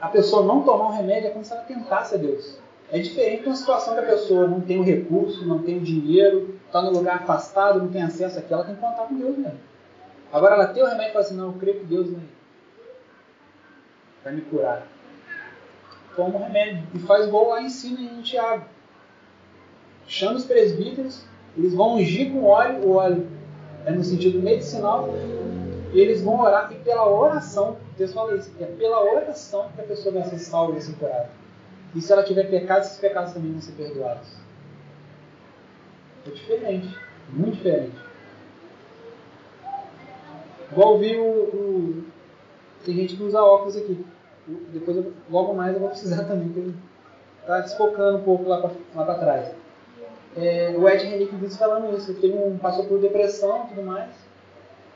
[0.00, 2.58] a pessoa não tomar um remédio é como se ela tentasse a Deus.
[2.90, 5.80] É diferente de uma situação que a pessoa não tem o recurso, não tem o
[5.80, 9.36] dinheiro, está no lugar afastado, não tem acesso àquilo, ela tem que contar com Deus
[9.36, 9.60] mesmo.
[10.32, 12.22] Agora ela tem o remédio e fala assim, não, eu creio que Deus vai,
[14.24, 14.86] vai me curar.
[16.16, 18.66] Toma o remédio e faz igual lá em cima em Tiago
[20.12, 21.22] chama os presbíteros,
[21.56, 23.26] eles vão ungir com óleo, o óleo
[23.86, 25.08] é no sentido medicinal,
[25.92, 29.80] e eles vão orar, e pela oração, o texto fala isso, é pela oração que
[29.80, 31.30] a pessoa vai ser salva e ser curada.
[31.94, 34.28] E se ela tiver pecados, esses pecados também vão ser perdoados.
[36.26, 36.94] É diferente,
[37.30, 37.96] muito diferente.
[40.70, 42.04] Igual vi o, o,
[42.84, 44.04] Tem gente que usa óculos aqui.
[44.72, 46.74] Depois, eu, logo mais, eu vou precisar também, porque ele
[47.40, 49.61] está desfocando um pouco lá para trás
[50.36, 52.10] é, o Ed Henrique disse falando isso.
[52.10, 54.10] Ele teve um, passou por depressão e tudo mais.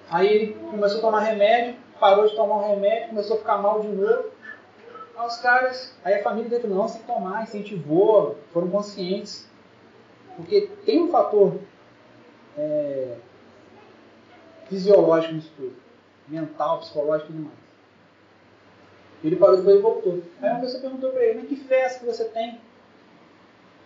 [0.09, 3.81] Aí ele começou a tomar remédio, parou de tomar um remédio, começou a ficar mal
[3.81, 4.31] de novo.
[5.17, 9.49] Aí os caras, aí a família dele não, sem tomar, incentivou, foram conscientes.
[10.37, 11.55] Porque tem um fator
[12.57, 13.17] é,
[14.69, 15.75] fisiológico nisso tudo.
[16.29, 17.67] Mental, psicológico e tudo mais.
[19.25, 20.23] Ele parou depois e voltou.
[20.41, 22.61] Aí uma pessoa perguntou para ele, mas que festa que você tem?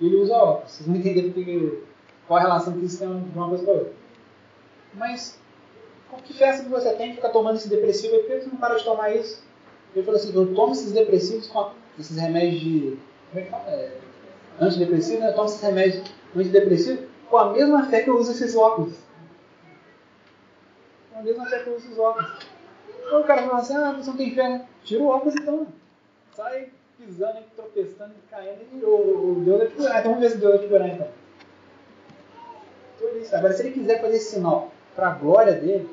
[0.01, 0.73] E ele usa óculos.
[0.73, 1.83] Vocês não entenderam que,
[2.27, 3.93] qual a relação que tem de uma coisa para outra.
[4.95, 5.39] Mas,
[6.25, 8.17] que festa que você tem de ficar tomando esse depressivo?
[8.19, 9.43] Por que você não para de tomar isso?
[9.95, 12.99] Ele falou assim, eu tomo esses depressivos, com esses remédios de...
[13.31, 13.71] Como é que fala?
[13.71, 13.97] É,
[14.61, 15.31] antidepressivo, né?
[15.31, 18.95] Eu tomo esses remédios antidepressivos com a mesma fé que eu uso esses óculos.
[21.13, 22.47] Com a mesma fé que eu uso esses óculos.
[23.07, 24.67] Então o cara fala assim, ah, você não tem fé, né?
[24.85, 25.67] Tira o óculos então.
[26.33, 30.01] Sai pisando, tropeçando, caindo, e o, Deus vai te curar.
[30.01, 31.09] Então vamos ver se Deus vai te curar então.
[33.33, 35.89] Agora, se ele quiser fazer esse sinal para a glória dele,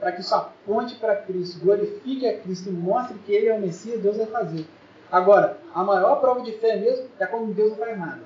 [0.00, 3.60] para que isso aponte para Cristo, glorifique a Cristo e mostre que Ele é o
[3.60, 4.66] Messias, Deus vai fazer.
[5.10, 8.20] Agora, a maior prova de fé mesmo é quando Deus não faz nada.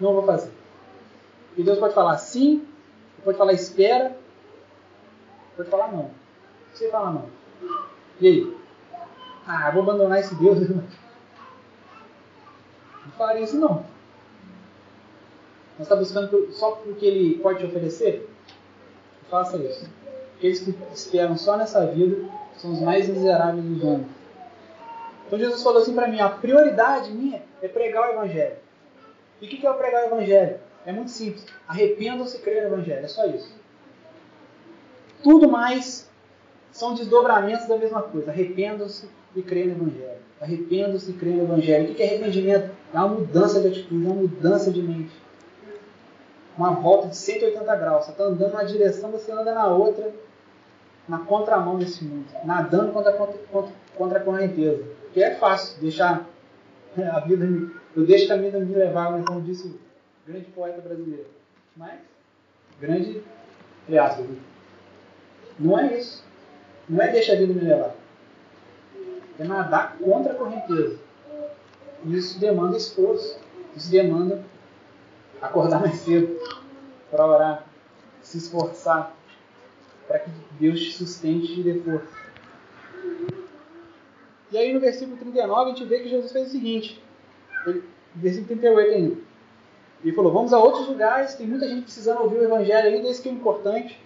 [0.00, 0.52] Não vou fazer.
[1.56, 2.66] E Deus pode falar sim,
[3.24, 4.16] pode falar espera,
[5.56, 6.10] pode falar não.
[6.72, 7.26] Você fala não.
[8.20, 8.57] E aí?
[9.50, 10.58] Ah, vou abandonar esse Deus.
[10.68, 10.84] Não
[13.16, 13.86] faria isso não.
[15.78, 18.28] Mas está buscando só porque ele pode te oferecer?
[19.30, 19.88] Faça isso.
[20.36, 24.08] Aqueles que esperam só nessa vida são os mais miseráveis dos homens.
[25.26, 28.56] Então Jesus falou assim para mim: a prioridade minha é pregar o Evangelho.
[29.40, 30.60] E o que é o pregar o Evangelho?
[30.84, 31.46] É muito simples.
[31.66, 33.04] Arrependam-se e creiam no Evangelho.
[33.04, 33.56] É só isso.
[35.22, 36.10] Tudo mais
[36.70, 38.30] são desdobramentos da mesma coisa.
[38.30, 40.18] Arrependam-se e creiam no Evangelho.
[40.40, 41.92] Arrependam-se e creiam no Evangelho.
[41.92, 42.70] O que é arrependimento?
[42.92, 45.28] É uma mudança de atitude, uma mudança de mente
[46.58, 48.04] uma volta de 180 graus.
[48.04, 50.12] Você está andando numa direção, você anda na outra,
[51.08, 54.84] na contramão desse mundo, nadando contra, contra, contra a correnteza.
[55.12, 56.26] Que é fácil deixar
[56.98, 57.46] a vida.
[57.96, 59.78] Eu deixo a vida me levar, como disse o
[60.26, 61.26] grande poeta brasileiro.
[61.76, 62.00] Mas,
[62.80, 63.22] grande,
[63.88, 64.38] entre
[65.58, 66.24] não é isso.
[66.88, 67.94] Não é deixar a vida me levar.
[69.38, 70.98] É nadar contra a correnteza.
[72.04, 73.38] Isso demanda esforço.
[73.76, 74.44] Isso demanda
[75.40, 76.38] acordar mais cedo
[77.10, 77.66] para orar,
[78.22, 79.14] se esforçar
[80.06, 82.08] para que Deus te sustente e te dê força.
[84.50, 87.02] E aí no versículo 39 a gente vê que Jesus fez o seguinte,
[87.66, 89.16] ele, versículo 38 ainda.
[90.02, 93.20] Ele falou, vamos a outros lugares, tem muita gente precisando ouvir o Evangelho ainda, esse
[93.20, 94.00] que é importante.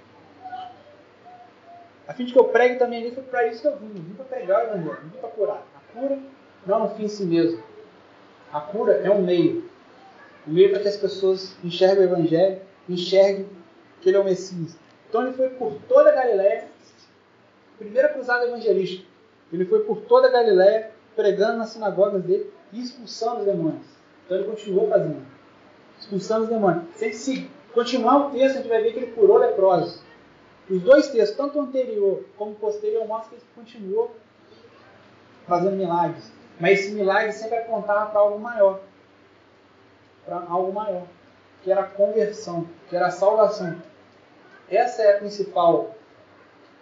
[2.07, 3.89] A fim de que eu pregue também ali, foi para isso que eu vim.
[3.89, 5.67] Eu vim para pregar o Evangelho, não vim para curar.
[5.77, 6.19] A cura
[6.67, 7.63] não é um fim em si mesmo.
[8.53, 9.73] A cura é um meio
[10.47, 13.49] o meio para que as pessoas enxerguem o Evangelho, enxerguem
[14.01, 14.77] que ele é o Messias.
[15.09, 16.69] Então ele foi por toda a Galiléia,
[17.79, 19.07] primeira cruzada evangelística.
[19.53, 23.87] Ele foi por toda a Galiléia, pregando nas sinagogas dele e expulsando os demônios.
[24.25, 25.23] Então ele continuou fazendo,
[26.01, 26.85] expulsando os demônios.
[26.95, 30.01] Se continuar o texto, a gente vai ver que ele curou leprosos.
[30.71, 34.17] Os dois textos, tanto o anterior como o posterior, mostram que ele continuou
[35.47, 36.31] fazendo milagres.
[36.61, 38.81] Mas esse milagre sempre apontava para algo maior
[40.25, 41.03] para algo maior,
[41.63, 43.77] que era a conversão, que era a salvação.
[44.71, 45.95] Essa é a principal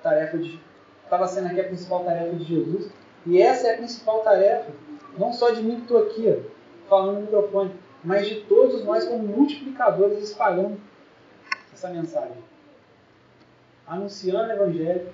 [0.03, 0.61] tarefa de
[1.05, 2.93] estava sendo aqui a principal tarefa de Jesus,
[3.27, 4.71] e essa é a principal tarefa,
[5.19, 9.05] não só de mim que estou aqui, ó, falando no microfone, mas de todos nós
[9.05, 10.81] como multiplicadores espalhando
[11.73, 12.37] essa mensagem.
[13.91, 15.09] Anunciando o Evangelho.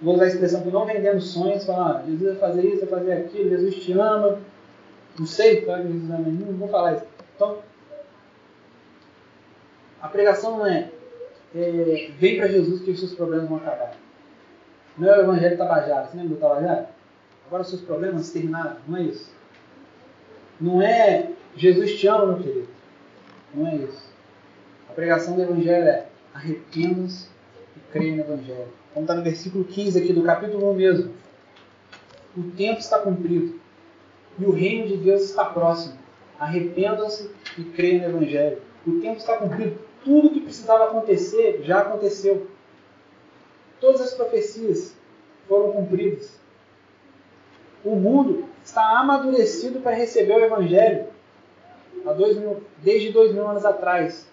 [0.00, 3.00] Vou usar a expressão que não vendendo sonhos, falando, ah, Jesus vai fazer isso, vai
[3.00, 4.40] fazer aquilo, Jesus te ama,
[5.18, 5.76] não sei, tá?
[5.76, 7.04] não vou falar isso.
[7.36, 7.58] Então,
[10.00, 10.90] a pregação não é,
[11.54, 13.92] é vem para Jesus que os seus problemas vão acabar.
[14.96, 16.06] Não é o evangelho tabajara.
[16.06, 16.90] Você lembra do tabajara?
[17.46, 18.76] Agora os seus problemas terminaram.
[18.88, 19.30] Não é isso.
[20.58, 22.68] Não é Jesus te ama, meu querido.
[23.54, 24.10] Não é isso.
[24.88, 27.28] A pregação do evangelho é arrependa-se
[27.76, 28.68] e creia no evangelho.
[28.92, 31.14] Como está no versículo 15 aqui do capítulo 1 mesmo.
[32.36, 33.60] O tempo está cumprido
[34.38, 35.98] e o reino de Deus está próximo.
[36.38, 38.62] Arrependam-se e creiam no Evangelho.
[38.86, 39.78] O tempo está cumprido.
[40.02, 42.46] Tudo que precisava acontecer já aconteceu.
[43.78, 44.96] Todas as profecias
[45.46, 46.38] foram cumpridas.
[47.84, 51.06] O mundo está amadurecido para receber o Evangelho
[52.16, 54.26] dois mil, desde dois mil anos atrás.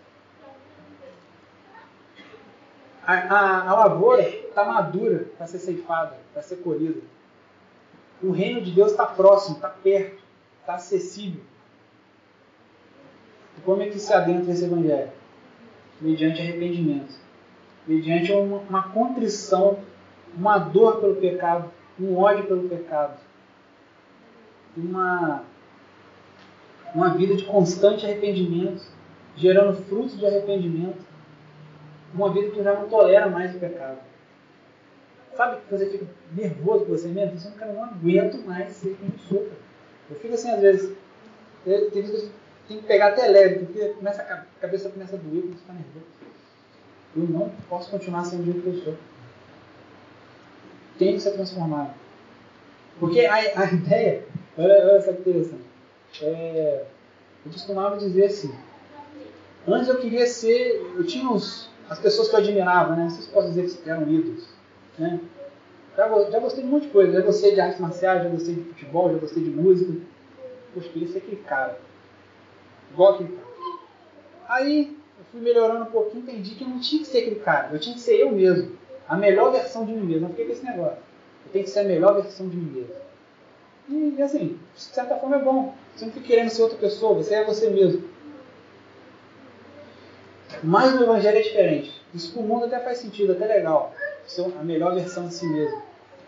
[3.07, 6.99] A, a, a lavoura está madura para ser ceifada, para ser colhida.
[8.21, 10.21] O reino de Deus está próximo, está perto,
[10.59, 11.41] está acessível.
[13.57, 15.09] E como é que se adentra esse evangelho?
[16.01, 17.15] Mediante arrependimento,
[17.87, 19.79] mediante uma, uma contrição,
[20.35, 23.17] uma dor pelo pecado, um ódio pelo pecado,
[24.75, 25.43] uma,
[26.93, 28.83] uma vida de constante arrependimento,
[29.37, 31.16] gerando frutos de arrependimento,
[32.13, 33.97] uma vida que já não tolera mais o pecado.
[35.35, 36.05] Sabe que você fica
[36.35, 37.37] nervoso com você mesmo?
[37.37, 39.47] Você cara, não aguento mais ser como sou.
[40.09, 40.95] Eu fico assim, às vezes,
[41.63, 42.31] tem vezes
[42.67, 46.05] que que pegar até leve, porque começa a cabeça começa a doer, você fica nervoso.
[47.15, 48.95] Eu não posso continuar sendo o jeito que eu sou.
[50.99, 51.93] Tem que ser transformado.
[52.99, 54.25] Porque a, a ideia,
[54.57, 55.63] olha, olha essa interessante.
[56.21, 56.85] É,
[57.45, 58.53] eu costumava dizer assim,
[59.67, 63.09] antes eu queria ser, eu tinha uns, as pessoas que eu admirava, né?
[63.09, 64.47] Se posso dizer que eram ídolos.
[64.97, 65.19] Né?
[65.95, 67.13] Já, já gostei de um monte de coisa.
[67.13, 69.93] Já gostei de artes marciais, já gostei de futebol, já gostei de música.
[70.73, 71.79] Poxa, queria ser aquele cara.
[72.91, 73.47] Igual aquele cara.
[74.47, 77.69] Aí, eu fui melhorando um pouquinho, entendi que eu não tinha que ser aquele cara,
[77.73, 78.77] eu tinha que ser eu mesmo.
[79.07, 80.21] A melhor versão de mim mesmo.
[80.21, 80.97] Não fiquei com esse negócio.
[81.45, 83.07] Eu tenho que ser a melhor versão de mim mesmo.
[83.89, 85.73] E assim, de certa forma é bom.
[85.95, 88.03] Você não fica querendo ser outra pessoa, você é você mesmo.
[90.63, 92.01] Mas no Evangelho é diferente.
[92.13, 93.93] Isso para o mundo até faz sentido, até legal.
[94.25, 95.81] Ser a melhor versão de si mesmo.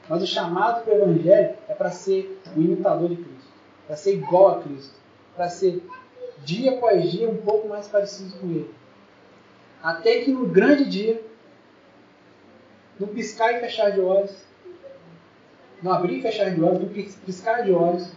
[0.07, 3.49] Mas o chamado para o Evangelho é para ser o imitador de Cristo.
[3.87, 4.95] Para ser igual a Cristo.
[5.35, 5.83] Para ser
[6.43, 8.73] dia após dia um pouco mais parecido com Ele.
[9.81, 11.21] Até que no grande dia,
[12.99, 14.35] no piscar e fechar de olhos,
[15.81, 18.11] no abrir e fechar de olhos, no piscar de olhos,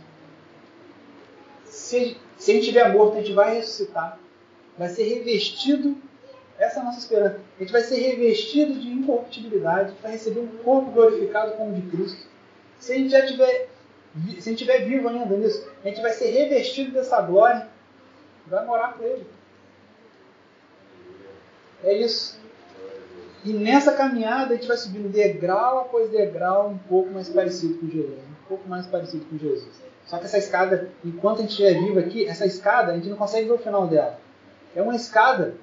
[1.65, 4.19] se, se a gente estiver morto, a gente vai ressuscitar,
[4.83, 5.97] vai ser revestido,
[6.59, 10.49] essa é a nossa esperança, a gente vai ser revestido de incorruptibilidade, vai receber um
[10.65, 12.27] corpo glorificado como o de Cristo.
[12.81, 13.69] Se a gente já tiver,
[14.17, 17.69] se a gente estiver vivo ainda nisso, a gente vai ser revestido dessa glória,
[18.49, 19.25] vai morar com Ele.
[21.85, 22.41] É isso.
[23.45, 27.89] E nessa caminhada a gente vai subindo degrau após degrau, um pouco mais parecido com
[27.89, 28.19] Jesus.
[28.19, 29.81] Um pouco mais parecido com Jesus.
[30.07, 33.17] Só que essa escada, enquanto a gente estiver vivo aqui, essa escada, a gente não
[33.17, 34.21] consegue ver o final dela.
[34.75, 35.55] É uma escada.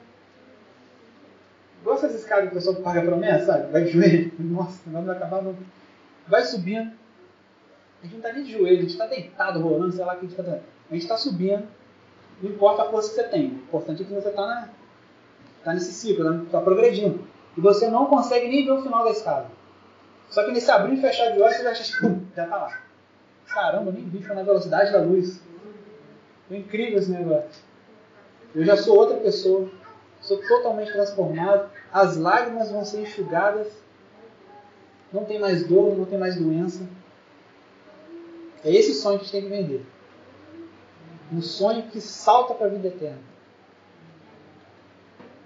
[1.81, 3.71] Igual essas escadas que o pessoal paga promessa, sabe?
[3.71, 4.31] Vai de joelho.
[4.39, 5.55] Nossa, não vai acabar não.
[6.27, 6.91] Vai subindo.
[8.01, 10.25] A gente não está nem de joelho, a gente está deitado, rolando, sei lá que
[10.25, 11.67] a gente está A gente está subindo.
[12.41, 13.47] Não importa a força que você tem.
[13.47, 14.69] O importante é que você está
[15.63, 17.27] tá nesse ciclo, está tá progredindo.
[17.57, 19.47] E você não consegue nem ver o final da escada.
[20.29, 22.79] Só que nesse abrir e fechar de olhos, você já acha que já está lá.
[23.47, 25.41] Caramba, nem vi, na velocidade da luz.
[26.47, 27.68] Foi incrível esse negócio.
[28.55, 29.69] Eu já sou outra pessoa.
[30.21, 31.69] Sou totalmente transformado.
[31.91, 33.67] As lágrimas vão ser enxugadas.
[35.11, 36.87] Não tem mais dor, não tem mais doença.
[38.63, 39.85] É esse sonho que a gente tem que vender.
[41.31, 43.29] Um sonho que salta para a vida eterna.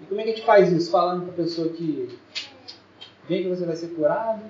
[0.00, 0.90] E como é que a gente faz isso?
[0.90, 2.18] Falando para a pessoa que
[3.28, 4.42] vem que você vai ser curado,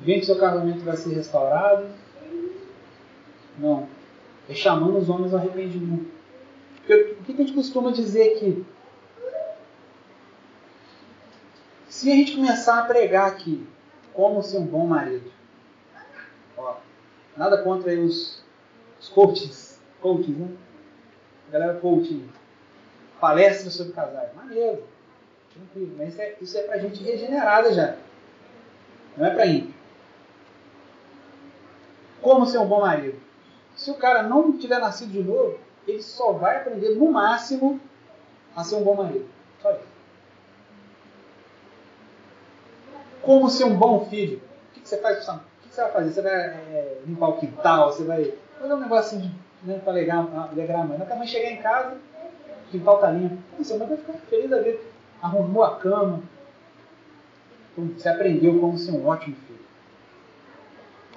[0.00, 1.86] vem que seu casamento vai ser restaurado.
[3.58, 3.88] Não.
[4.48, 6.15] É chamando os homens ao arrependimento.
[6.88, 8.64] O que a gente costuma dizer aqui?
[11.88, 13.66] Se a gente começar a pregar aqui
[14.14, 15.32] como ser um bom marido,
[16.56, 16.76] ó,
[17.36, 18.40] nada contra os,
[19.00, 20.48] os coaches, coaches, né?
[21.48, 22.28] A galera coaching,
[23.20, 24.84] palestra sobre casais, maneiro,
[25.52, 27.96] tranquilo, mas isso é, isso é pra gente regenerada já,
[29.16, 29.74] não é pra ímpio.
[32.22, 33.18] Como ser um bom marido?
[33.74, 37.80] Se o cara não tiver nascido de novo, ele só vai aprender no máximo
[38.54, 39.28] a ser um bom marido.
[39.62, 39.96] Só isso.
[43.22, 44.40] Como ser um bom filho?
[44.70, 45.28] O que, você faz?
[45.28, 46.12] O que, você vai fazer?
[46.12, 47.92] Você vai é, limpar o quintal?
[47.92, 50.98] Você vai fazer um negocinho de, né, para alegrar, a mãe.
[50.98, 51.96] Não mãe chegar em casa,
[52.66, 53.36] o quintal tá limpo.
[53.58, 54.78] Você vai ficar feliz da vida.
[55.20, 56.22] Arrumou a cama.
[57.76, 59.60] Você aprendeu como ser um ótimo filho.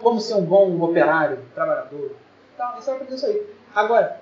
[0.02, 2.16] Como ser um bom operário, trabalhador
[2.58, 3.56] Tá, você vai aprender isso aí.
[3.74, 4.19] Agora,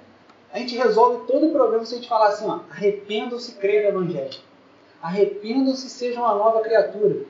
[0.57, 4.01] a gente resolve todo o problema se a gente falar assim, ó, arrependam-se, creia no
[4.01, 4.39] Evangelho.
[5.01, 7.25] Arrependam-se, seja uma nova criatura.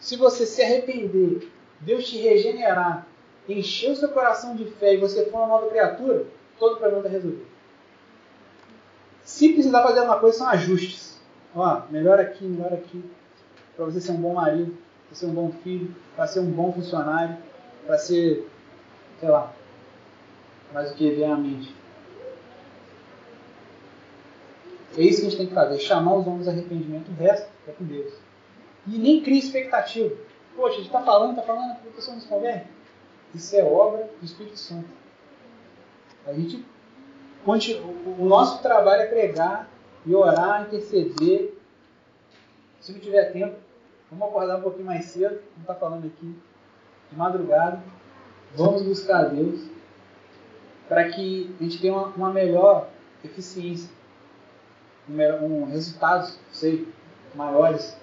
[0.00, 1.50] Se você se arrepender,
[1.80, 3.06] Deus te regenerar,
[3.48, 6.24] encher o seu coração de fé e você for uma nova criatura,
[6.60, 7.46] todo o problema está resolvido.
[9.24, 11.20] Se precisar fazer alguma coisa, são ajustes.
[11.54, 13.04] Ó, melhor aqui, melhor aqui.
[13.76, 14.76] Para você ser um bom marido,
[15.08, 17.36] para ser um bom filho, para ser um bom funcionário,
[17.84, 18.48] para ser,
[19.18, 19.52] sei lá,
[20.72, 21.81] mas o que vem à mente.
[24.96, 27.48] É isso que a gente tem que fazer, chamar os homens a arrependimento, o resto
[27.66, 28.12] é com Deus.
[28.86, 30.14] E nem cria expectativa.
[30.54, 32.68] Poxa, a gente está falando, está falando, a pessoa não se converte.
[33.34, 34.88] Isso é obra do Espírito Santo.
[36.26, 36.64] A gente,
[37.46, 39.68] o nosso trabalho é pregar
[40.04, 41.54] e orar, interceder.
[42.80, 43.56] Se não tiver tempo,
[44.10, 46.36] vamos acordar um pouquinho mais cedo, não está falando aqui,
[47.10, 47.82] de madrugada.
[48.54, 49.66] Vamos buscar a Deus
[50.88, 52.88] para que a gente tenha uma, uma melhor
[53.24, 53.88] eficiência,
[55.08, 56.86] um, um, resultados sei,
[57.34, 57.96] maiores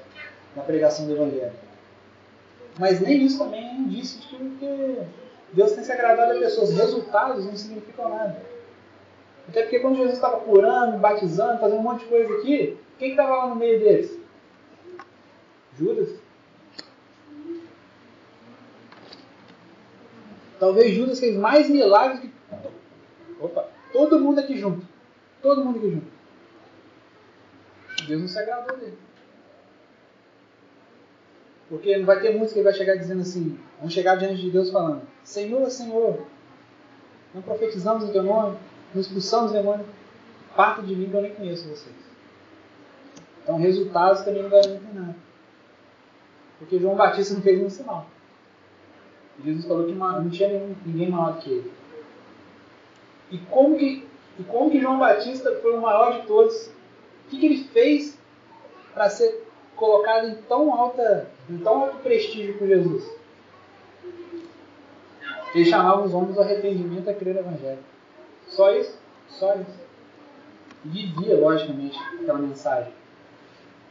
[0.56, 1.54] na pregação do Evangelho.
[2.78, 4.28] Mas nem isso também é indício de
[4.58, 4.98] que
[5.54, 6.74] Deus tem se agradado a pessoas.
[6.74, 8.42] Resultados não significam nada.
[9.48, 13.36] Até porque quando Jesus estava curando, batizando, fazendo um monte de coisa aqui, quem estava
[13.36, 14.18] lá no meio deles?
[15.78, 16.10] Judas.
[20.60, 22.32] Talvez Judas fez mais milagres que
[23.40, 24.86] Opa, todo mundo aqui junto.
[25.42, 26.19] Todo mundo aqui junto.
[28.10, 28.98] Deus não se agradou dele.
[31.70, 34.72] Porque não vai ter música que vai chegar dizendo assim, vão chegar diante de Deus
[34.72, 36.26] falando, Senhor, Senhor,
[37.34, 38.58] não profetizamos em teu nome,
[38.94, 39.86] não expulsamos demônio,
[40.56, 41.96] parte de mim que eu nem conheço vocês.
[43.44, 45.16] Então, resultados também não garantem nada.
[46.58, 48.08] Porque João Batista não fez nenhum sinal.
[49.46, 51.72] Jesus falou que não tinha nenhum, ninguém maior do que ele.
[53.32, 54.08] E como que,
[54.40, 56.72] e como que João Batista foi o maior de todos?
[57.30, 58.18] O que, que ele fez
[58.92, 63.08] para ser colocado em tão, alta, em tão alto prestígio com Jesus?
[65.54, 67.84] Ele chamava os homens ao arrependimento a crer no Evangelho.
[68.48, 68.98] Só isso?
[69.28, 69.80] Só isso.
[70.84, 72.92] Vivia, logicamente, aquela mensagem.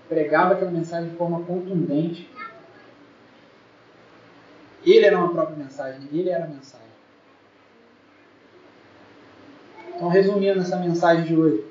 [0.09, 2.29] Pregava aquela mensagem de forma contundente.
[4.85, 6.89] Ele era uma própria mensagem, ele era a mensagem.
[9.95, 11.68] Então, resumindo essa mensagem de hoje,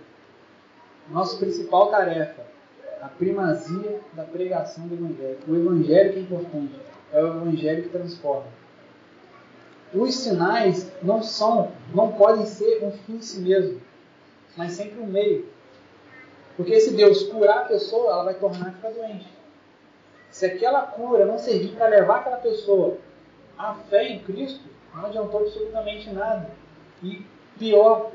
[1.09, 2.43] nossa principal tarefa,
[3.01, 5.37] a primazia da pregação do Evangelho.
[5.47, 6.75] O Evangelho que é importante,
[7.13, 8.47] é o Evangelho que transforma.
[9.93, 13.81] Os sinais não são, não podem ser um fim em si mesmo,
[14.57, 15.47] mas sempre um meio.
[16.57, 19.27] Porque se Deus curar a pessoa, ela vai tornar ficar doente.
[20.29, 22.97] Se aquela cura não servir para levar aquela pessoa
[23.57, 26.49] à fé em Cristo, não adiantou absolutamente nada.
[27.01, 27.25] E
[27.57, 28.11] pior,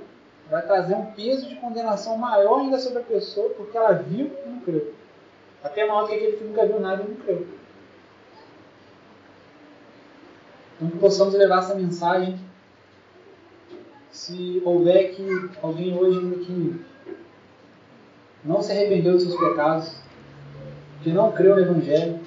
[0.52, 4.48] vai trazer um peso de condenação maior ainda sobre a pessoa, porque ela viu e
[4.50, 4.92] não creu.
[5.64, 7.46] Até maior que aquele que nunca viu nada e não creu.
[10.76, 12.38] Então que possamos levar essa mensagem.
[14.10, 15.26] Se houver que
[15.62, 16.84] alguém hoje que
[18.44, 19.96] não se arrependeu dos seus pecados,
[21.02, 22.20] que não creu no Evangelho,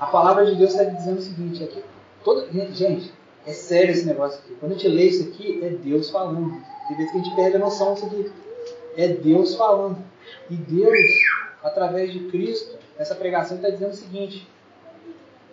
[0.00, 1.84] a palavra de Deus está dizendo o seguinte: aqui,
[2.24, 3.12] todo, gente,
[3.46, 4.54] é sério esse negócio aqui.
[4.60, 6.60] Quando a gente lê isso aqui, é Deus falando.
[6.88, 8.32] Tem vezes que a gente perde a noção disso aqui.
[8.96, 9.98] É Deus falando.
[10.50, 10.96] E Deus,
[11.62, 14.46] através de Cristo, essa pregação está dizendo o seguinte: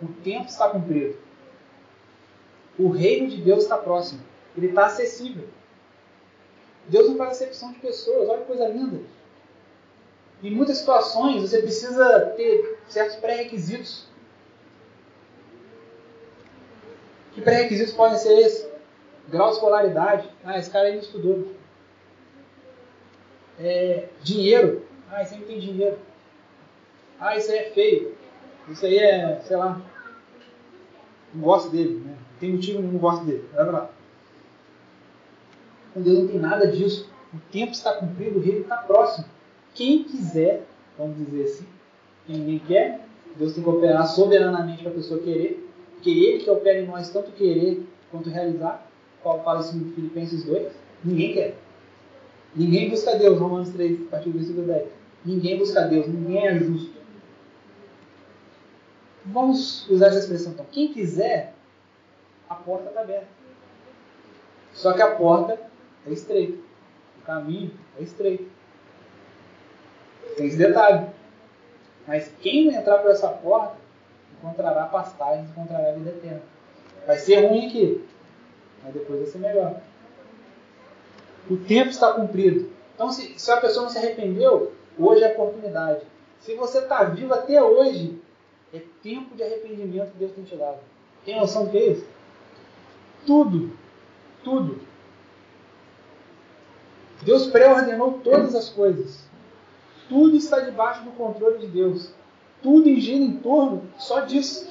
[0.02, 1.16] o tempo está cumprido.
[2.78, 4.20] O reino de Deus está próximo.
[4.56, 5.48] Ele está acessível.
[6.88, 8.28] Deus não faz acepção de pessoas.
[8.28, 9.00] Olha que coisa linda.
[10.42, 14.07] Em muitas situações, você precisa ter certos pré-requisitos.
[17.38, 18.68] Que pré-requisitos podem ser esses?
[19.28, 20.28] Grau de escolaridade.
[20.44, 21.52] Ah, esse cara aí não estudou.
[23.60, 24.84] É, dinheiro.
[25.08, 25.98] Ah, esse aí não tem dinheiro.
[27.20, 28.16] Ah, isso aí é feio.
[28.68, 29.80] Isso aí é, sei lá,
[31.32, 32.02] não gosto dele.
[32.04, 32.16] Né?
[32.40, 33.48] tem motivo nenhum, não gosto dele.
[33.54, 33.90] Vai lá.
[35.94, 37.08] Com Deus não tem nada disso.
[37.32, 39.26] O tempo está cumprido, o reino está próximo.
[39.74, 40.66] Quem quiser,
[40.98, 41.66] vamos dizer assim,
[42.26, 45.67] que ninguém quer, Deus tem que operar soberanamente para a pessoa querer,
[45.98, 48.86] porque Ele que opera em nós tanto querer quanto realizar.
[49.22, 50.72] Paulo fala isso em Filipenses 2.
[51.04, 51.56] Ninguém quer.
[52.54, 54.88] Ninguém busca Deus, Romanos 3, a partir do versículo 10.
[55.24, 56.96] Ninguém busca Deus, ninguém é justo.
[59.26, 60.64] Vamos usar essa expressão então.
[60.70, 61.52] Quem quiser,
[62.48, 63.26] a porta está aberta.
[64.72, 65.60] Só que a porta
[66.06, 66.58] é estreita.
[67.20, 68.48] O caminho é estreito.
[70.36, 71.08] Tem esse detalhe.
[72.06, 73.76] Mas quem entrar por essa porta
[74.38, 76.42] encontrará pastagem, encontrará vida eterna.
[77.06, 78.04] Vai ser ruim aqui,
[78.82, 79.80] mas depois vai ser melhor.
[81.50, 82.70] O tempo está cumprido.
[82.94, 86.02] Então, se, se a pessoa não se arrependeu, hoje é a oportunidade.
[86.40, 88.20] Se você está vivo até hoje,
[88.72, 90.78] é tempo de arrependimento que Deus tem te dado.
[91.24, 92.06] Tem noção do que é isso?
[93.26, 93.72] Tudo,
[94.44, 94.80] tudo.
[97.22, 99.24] Deus pré-ordenou todas as coisas.
[100.08, 102.12] Tudo está debaixo do controle de Deus.
[102.62, 104.66] Tudo gira em torno só disso.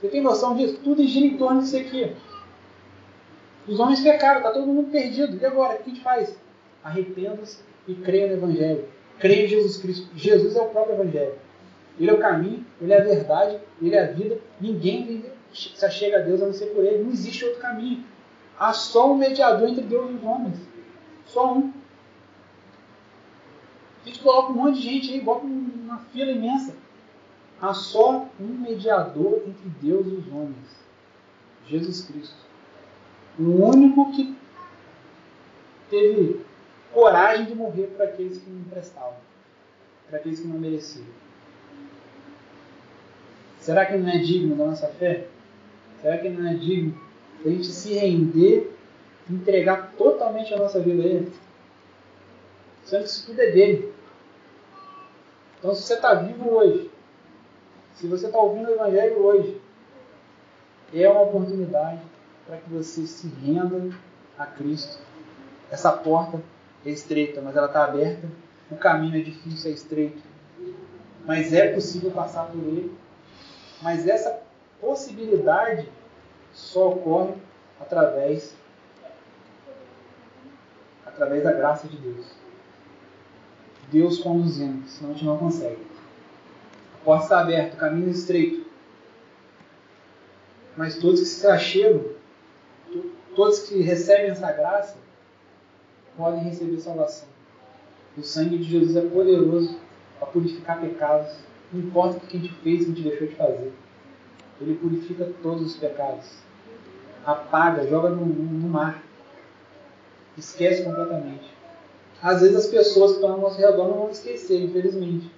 [0.00, 0.78] Você tem noção disso?
[0.82, 2.14] Tudo gira em torno disso aqui.
[3.66, 5.36] Os homens pecaram, está todo mundo perdido.
[5.40, 5.74] E agora?
[5.74, 6.38] O que a gente faz?
[6.82, 8.84] Arrependa-se e creia no Evangelho.
[9.18, 10.08] Creia em Jesus Cristo.
[10.14, 11.34] Jesus é o próprio Evangelho.
[11.98, 14.38] Ele é o caminho, ele é a verdade, ele é a vida.
[14.60, 17.04] Ninguém se achega a Deus a não ser por ele.
[17.04, 18.04] Não existe outro caminho.
[18.58, 20.56] Há só um mediador entre Deus e os homens.
[21.26, 21.72] Só um.
[24.04, 26.74] A gente coloca um monte de gente aí, bota uma fila imensa.
[27.60, 30.84] Há só um mediador entre Deus e os homens.
[31.66, 32.36] Jesus Cristo.
[33.38, 34.36] O único que
[35.88, 36.44] teve
[36.92, 39.16] coragem de morrer para aqueles que não prestavam,
[40.08, 41.06] para aqueles que não mereciam.
[43.58, 45.26] Será que não é digno da nossa fé?
[46.02, 46.94] Será que não é digno
[47.42, 48.70] da gente se render,
[49.30, 51.32] entregar totalmente a nossa vida a Ele?
[52.84, 53.93] Sendo que isso tudo é dele.
[55.64, 56.90] Então, se você está vivo hoje,
[57.94, 59.62] se você está ouvindo o Evangelho hoje,
[60.92, 62.02] é uma oportunidade
[62.46, 63.96] para que você se renda
[64.38, 64.98] a Cristo.
[65.70, 66.38] Essa porta
[66.84, 68.28] é estreita, mas ela está aberta.
[68.70, 70.22] O caminho é difícil, é estreito.
[71.24, 72.94] Mas é possível passar por ele.
[73.80, 74.42] Mas essa
[74.82, 75.88] possibilidade
[76.52, 77.36] só ocorre
[77.80, 78.54] através
[81.06, 82.43] através da graça de Deus.
[83.90, 85.78] Deus conduzindo, senão a gente não consegue.
[86.94, 88.64] A porta está aberta, o caminho é estreito.
[90.76, 92.04] Mas todos que se achegam,
[93.36, 94.96] todos que recebem essa graça,
[96.16, 97.28] podem receber salvação.
[98.16, 99.78] O sangue de Jesus é poderoso
[100.18, 101.32] para purificar pecados,
[101.72, 103.72] não importa o que a gente fez, o que a gente deixou de fazer.
[104.60, 106.26] Ele purifica todos os pecados.
[107.26, 109.02] Apaga, joga no, no mar.
[110.36, 111.53] Esquece completamente.
[112.22, 115.30] Às vezes as pessoas que estão ao nosso redor não vão esquecer, infelizmente.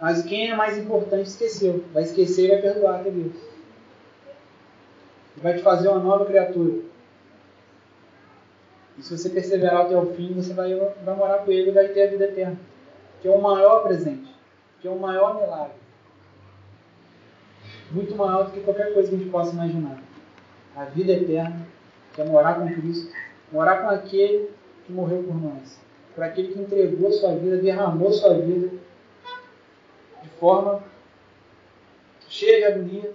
[0.00, 1.84] Mas quem é mais importante esqueceu.
[1.92, 3.34] Vai esquecer e vai perdoar até Deus.
[5.38, 6.82] Vai te fazer uma nova criatura.
[8.98, 11.88] E se você perseverar até o fim, você vai, vai morar com ele e vai
[11.88, 12.58] ter a vida eterna.
[13.20, 14.34] Que é o maior presente.
[14.80, 15.76] Que é o maior milagre.
[17.90, 19.98] Muito maior do que qualquer coisa que a gente possa imaginar.
[20.74, 21.66] A vida eterna,
[22.14, 23.12] que é morar com Cristo.
[23.52, 24.50] Morar com aquele
[24.86, 25.78] que morreu por nós.
[26.14, 28.70] Por aquele que entregou sua vida, derramou sua vida
[30.22, 30.82] de forma
[32.28, 33.14] cheia de agonia,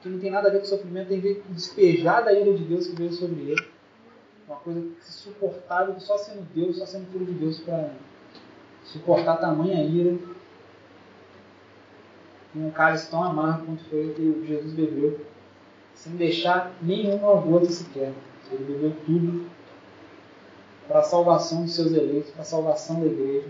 [0.00, 2.54] que não tem nada a ver com sofrimento, tem a ver com despejar da ira
[2.54, 3.68] de Deus que veio sobre ele.
[4.48, 7.90] Uma coisa insuportável, só sendo Deus, só sendo filho de Deus para
[8.84, 10.16] suportar tamanha ira.
[12.54, 15.20] E um cálice tão amargo quanto foi o que Jesus bebeu,
[15.94, 18.12] sem deixar nenhuma gota sequer.
[18.50, 19.48] Ele bebeu tudo
[20.90, 23.46] para a salvação dos seus eleitos, para a salvação da igreja,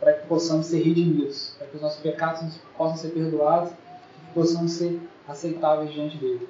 [0.00, 4.72] para que possamos ser redimidos, para que os nossos pecados possam ser perdoados e possamos
[4.72, 6.48] ser aceitáveis diante dele.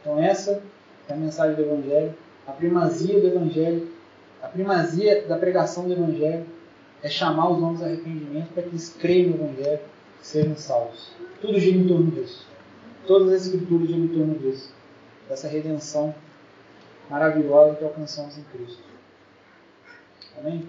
[0.00, 0.60] Então essa
[1.08, 2.14] é a mensagem do Evangelho,
[2.48, 3.88] a primazia do Evangelho,
[4.42, 6.44] a primazia da pregação do Evangelho
[7.00, 9.80] é chamar os homens ao arrependimento para que eles creiam no Evangelho
[10.20, 11.12] e sejam salvos.
[11.40, 12.44] Tudo gira em torno disso.
[13.06, 14.74] Todas as escrituras giram em torno disso.
[15.28, 16.12] Dessa redenção
[17.08, 18.95] maravilhosa que alcançamos em Cristo.
[20.38, 20.68] Amém?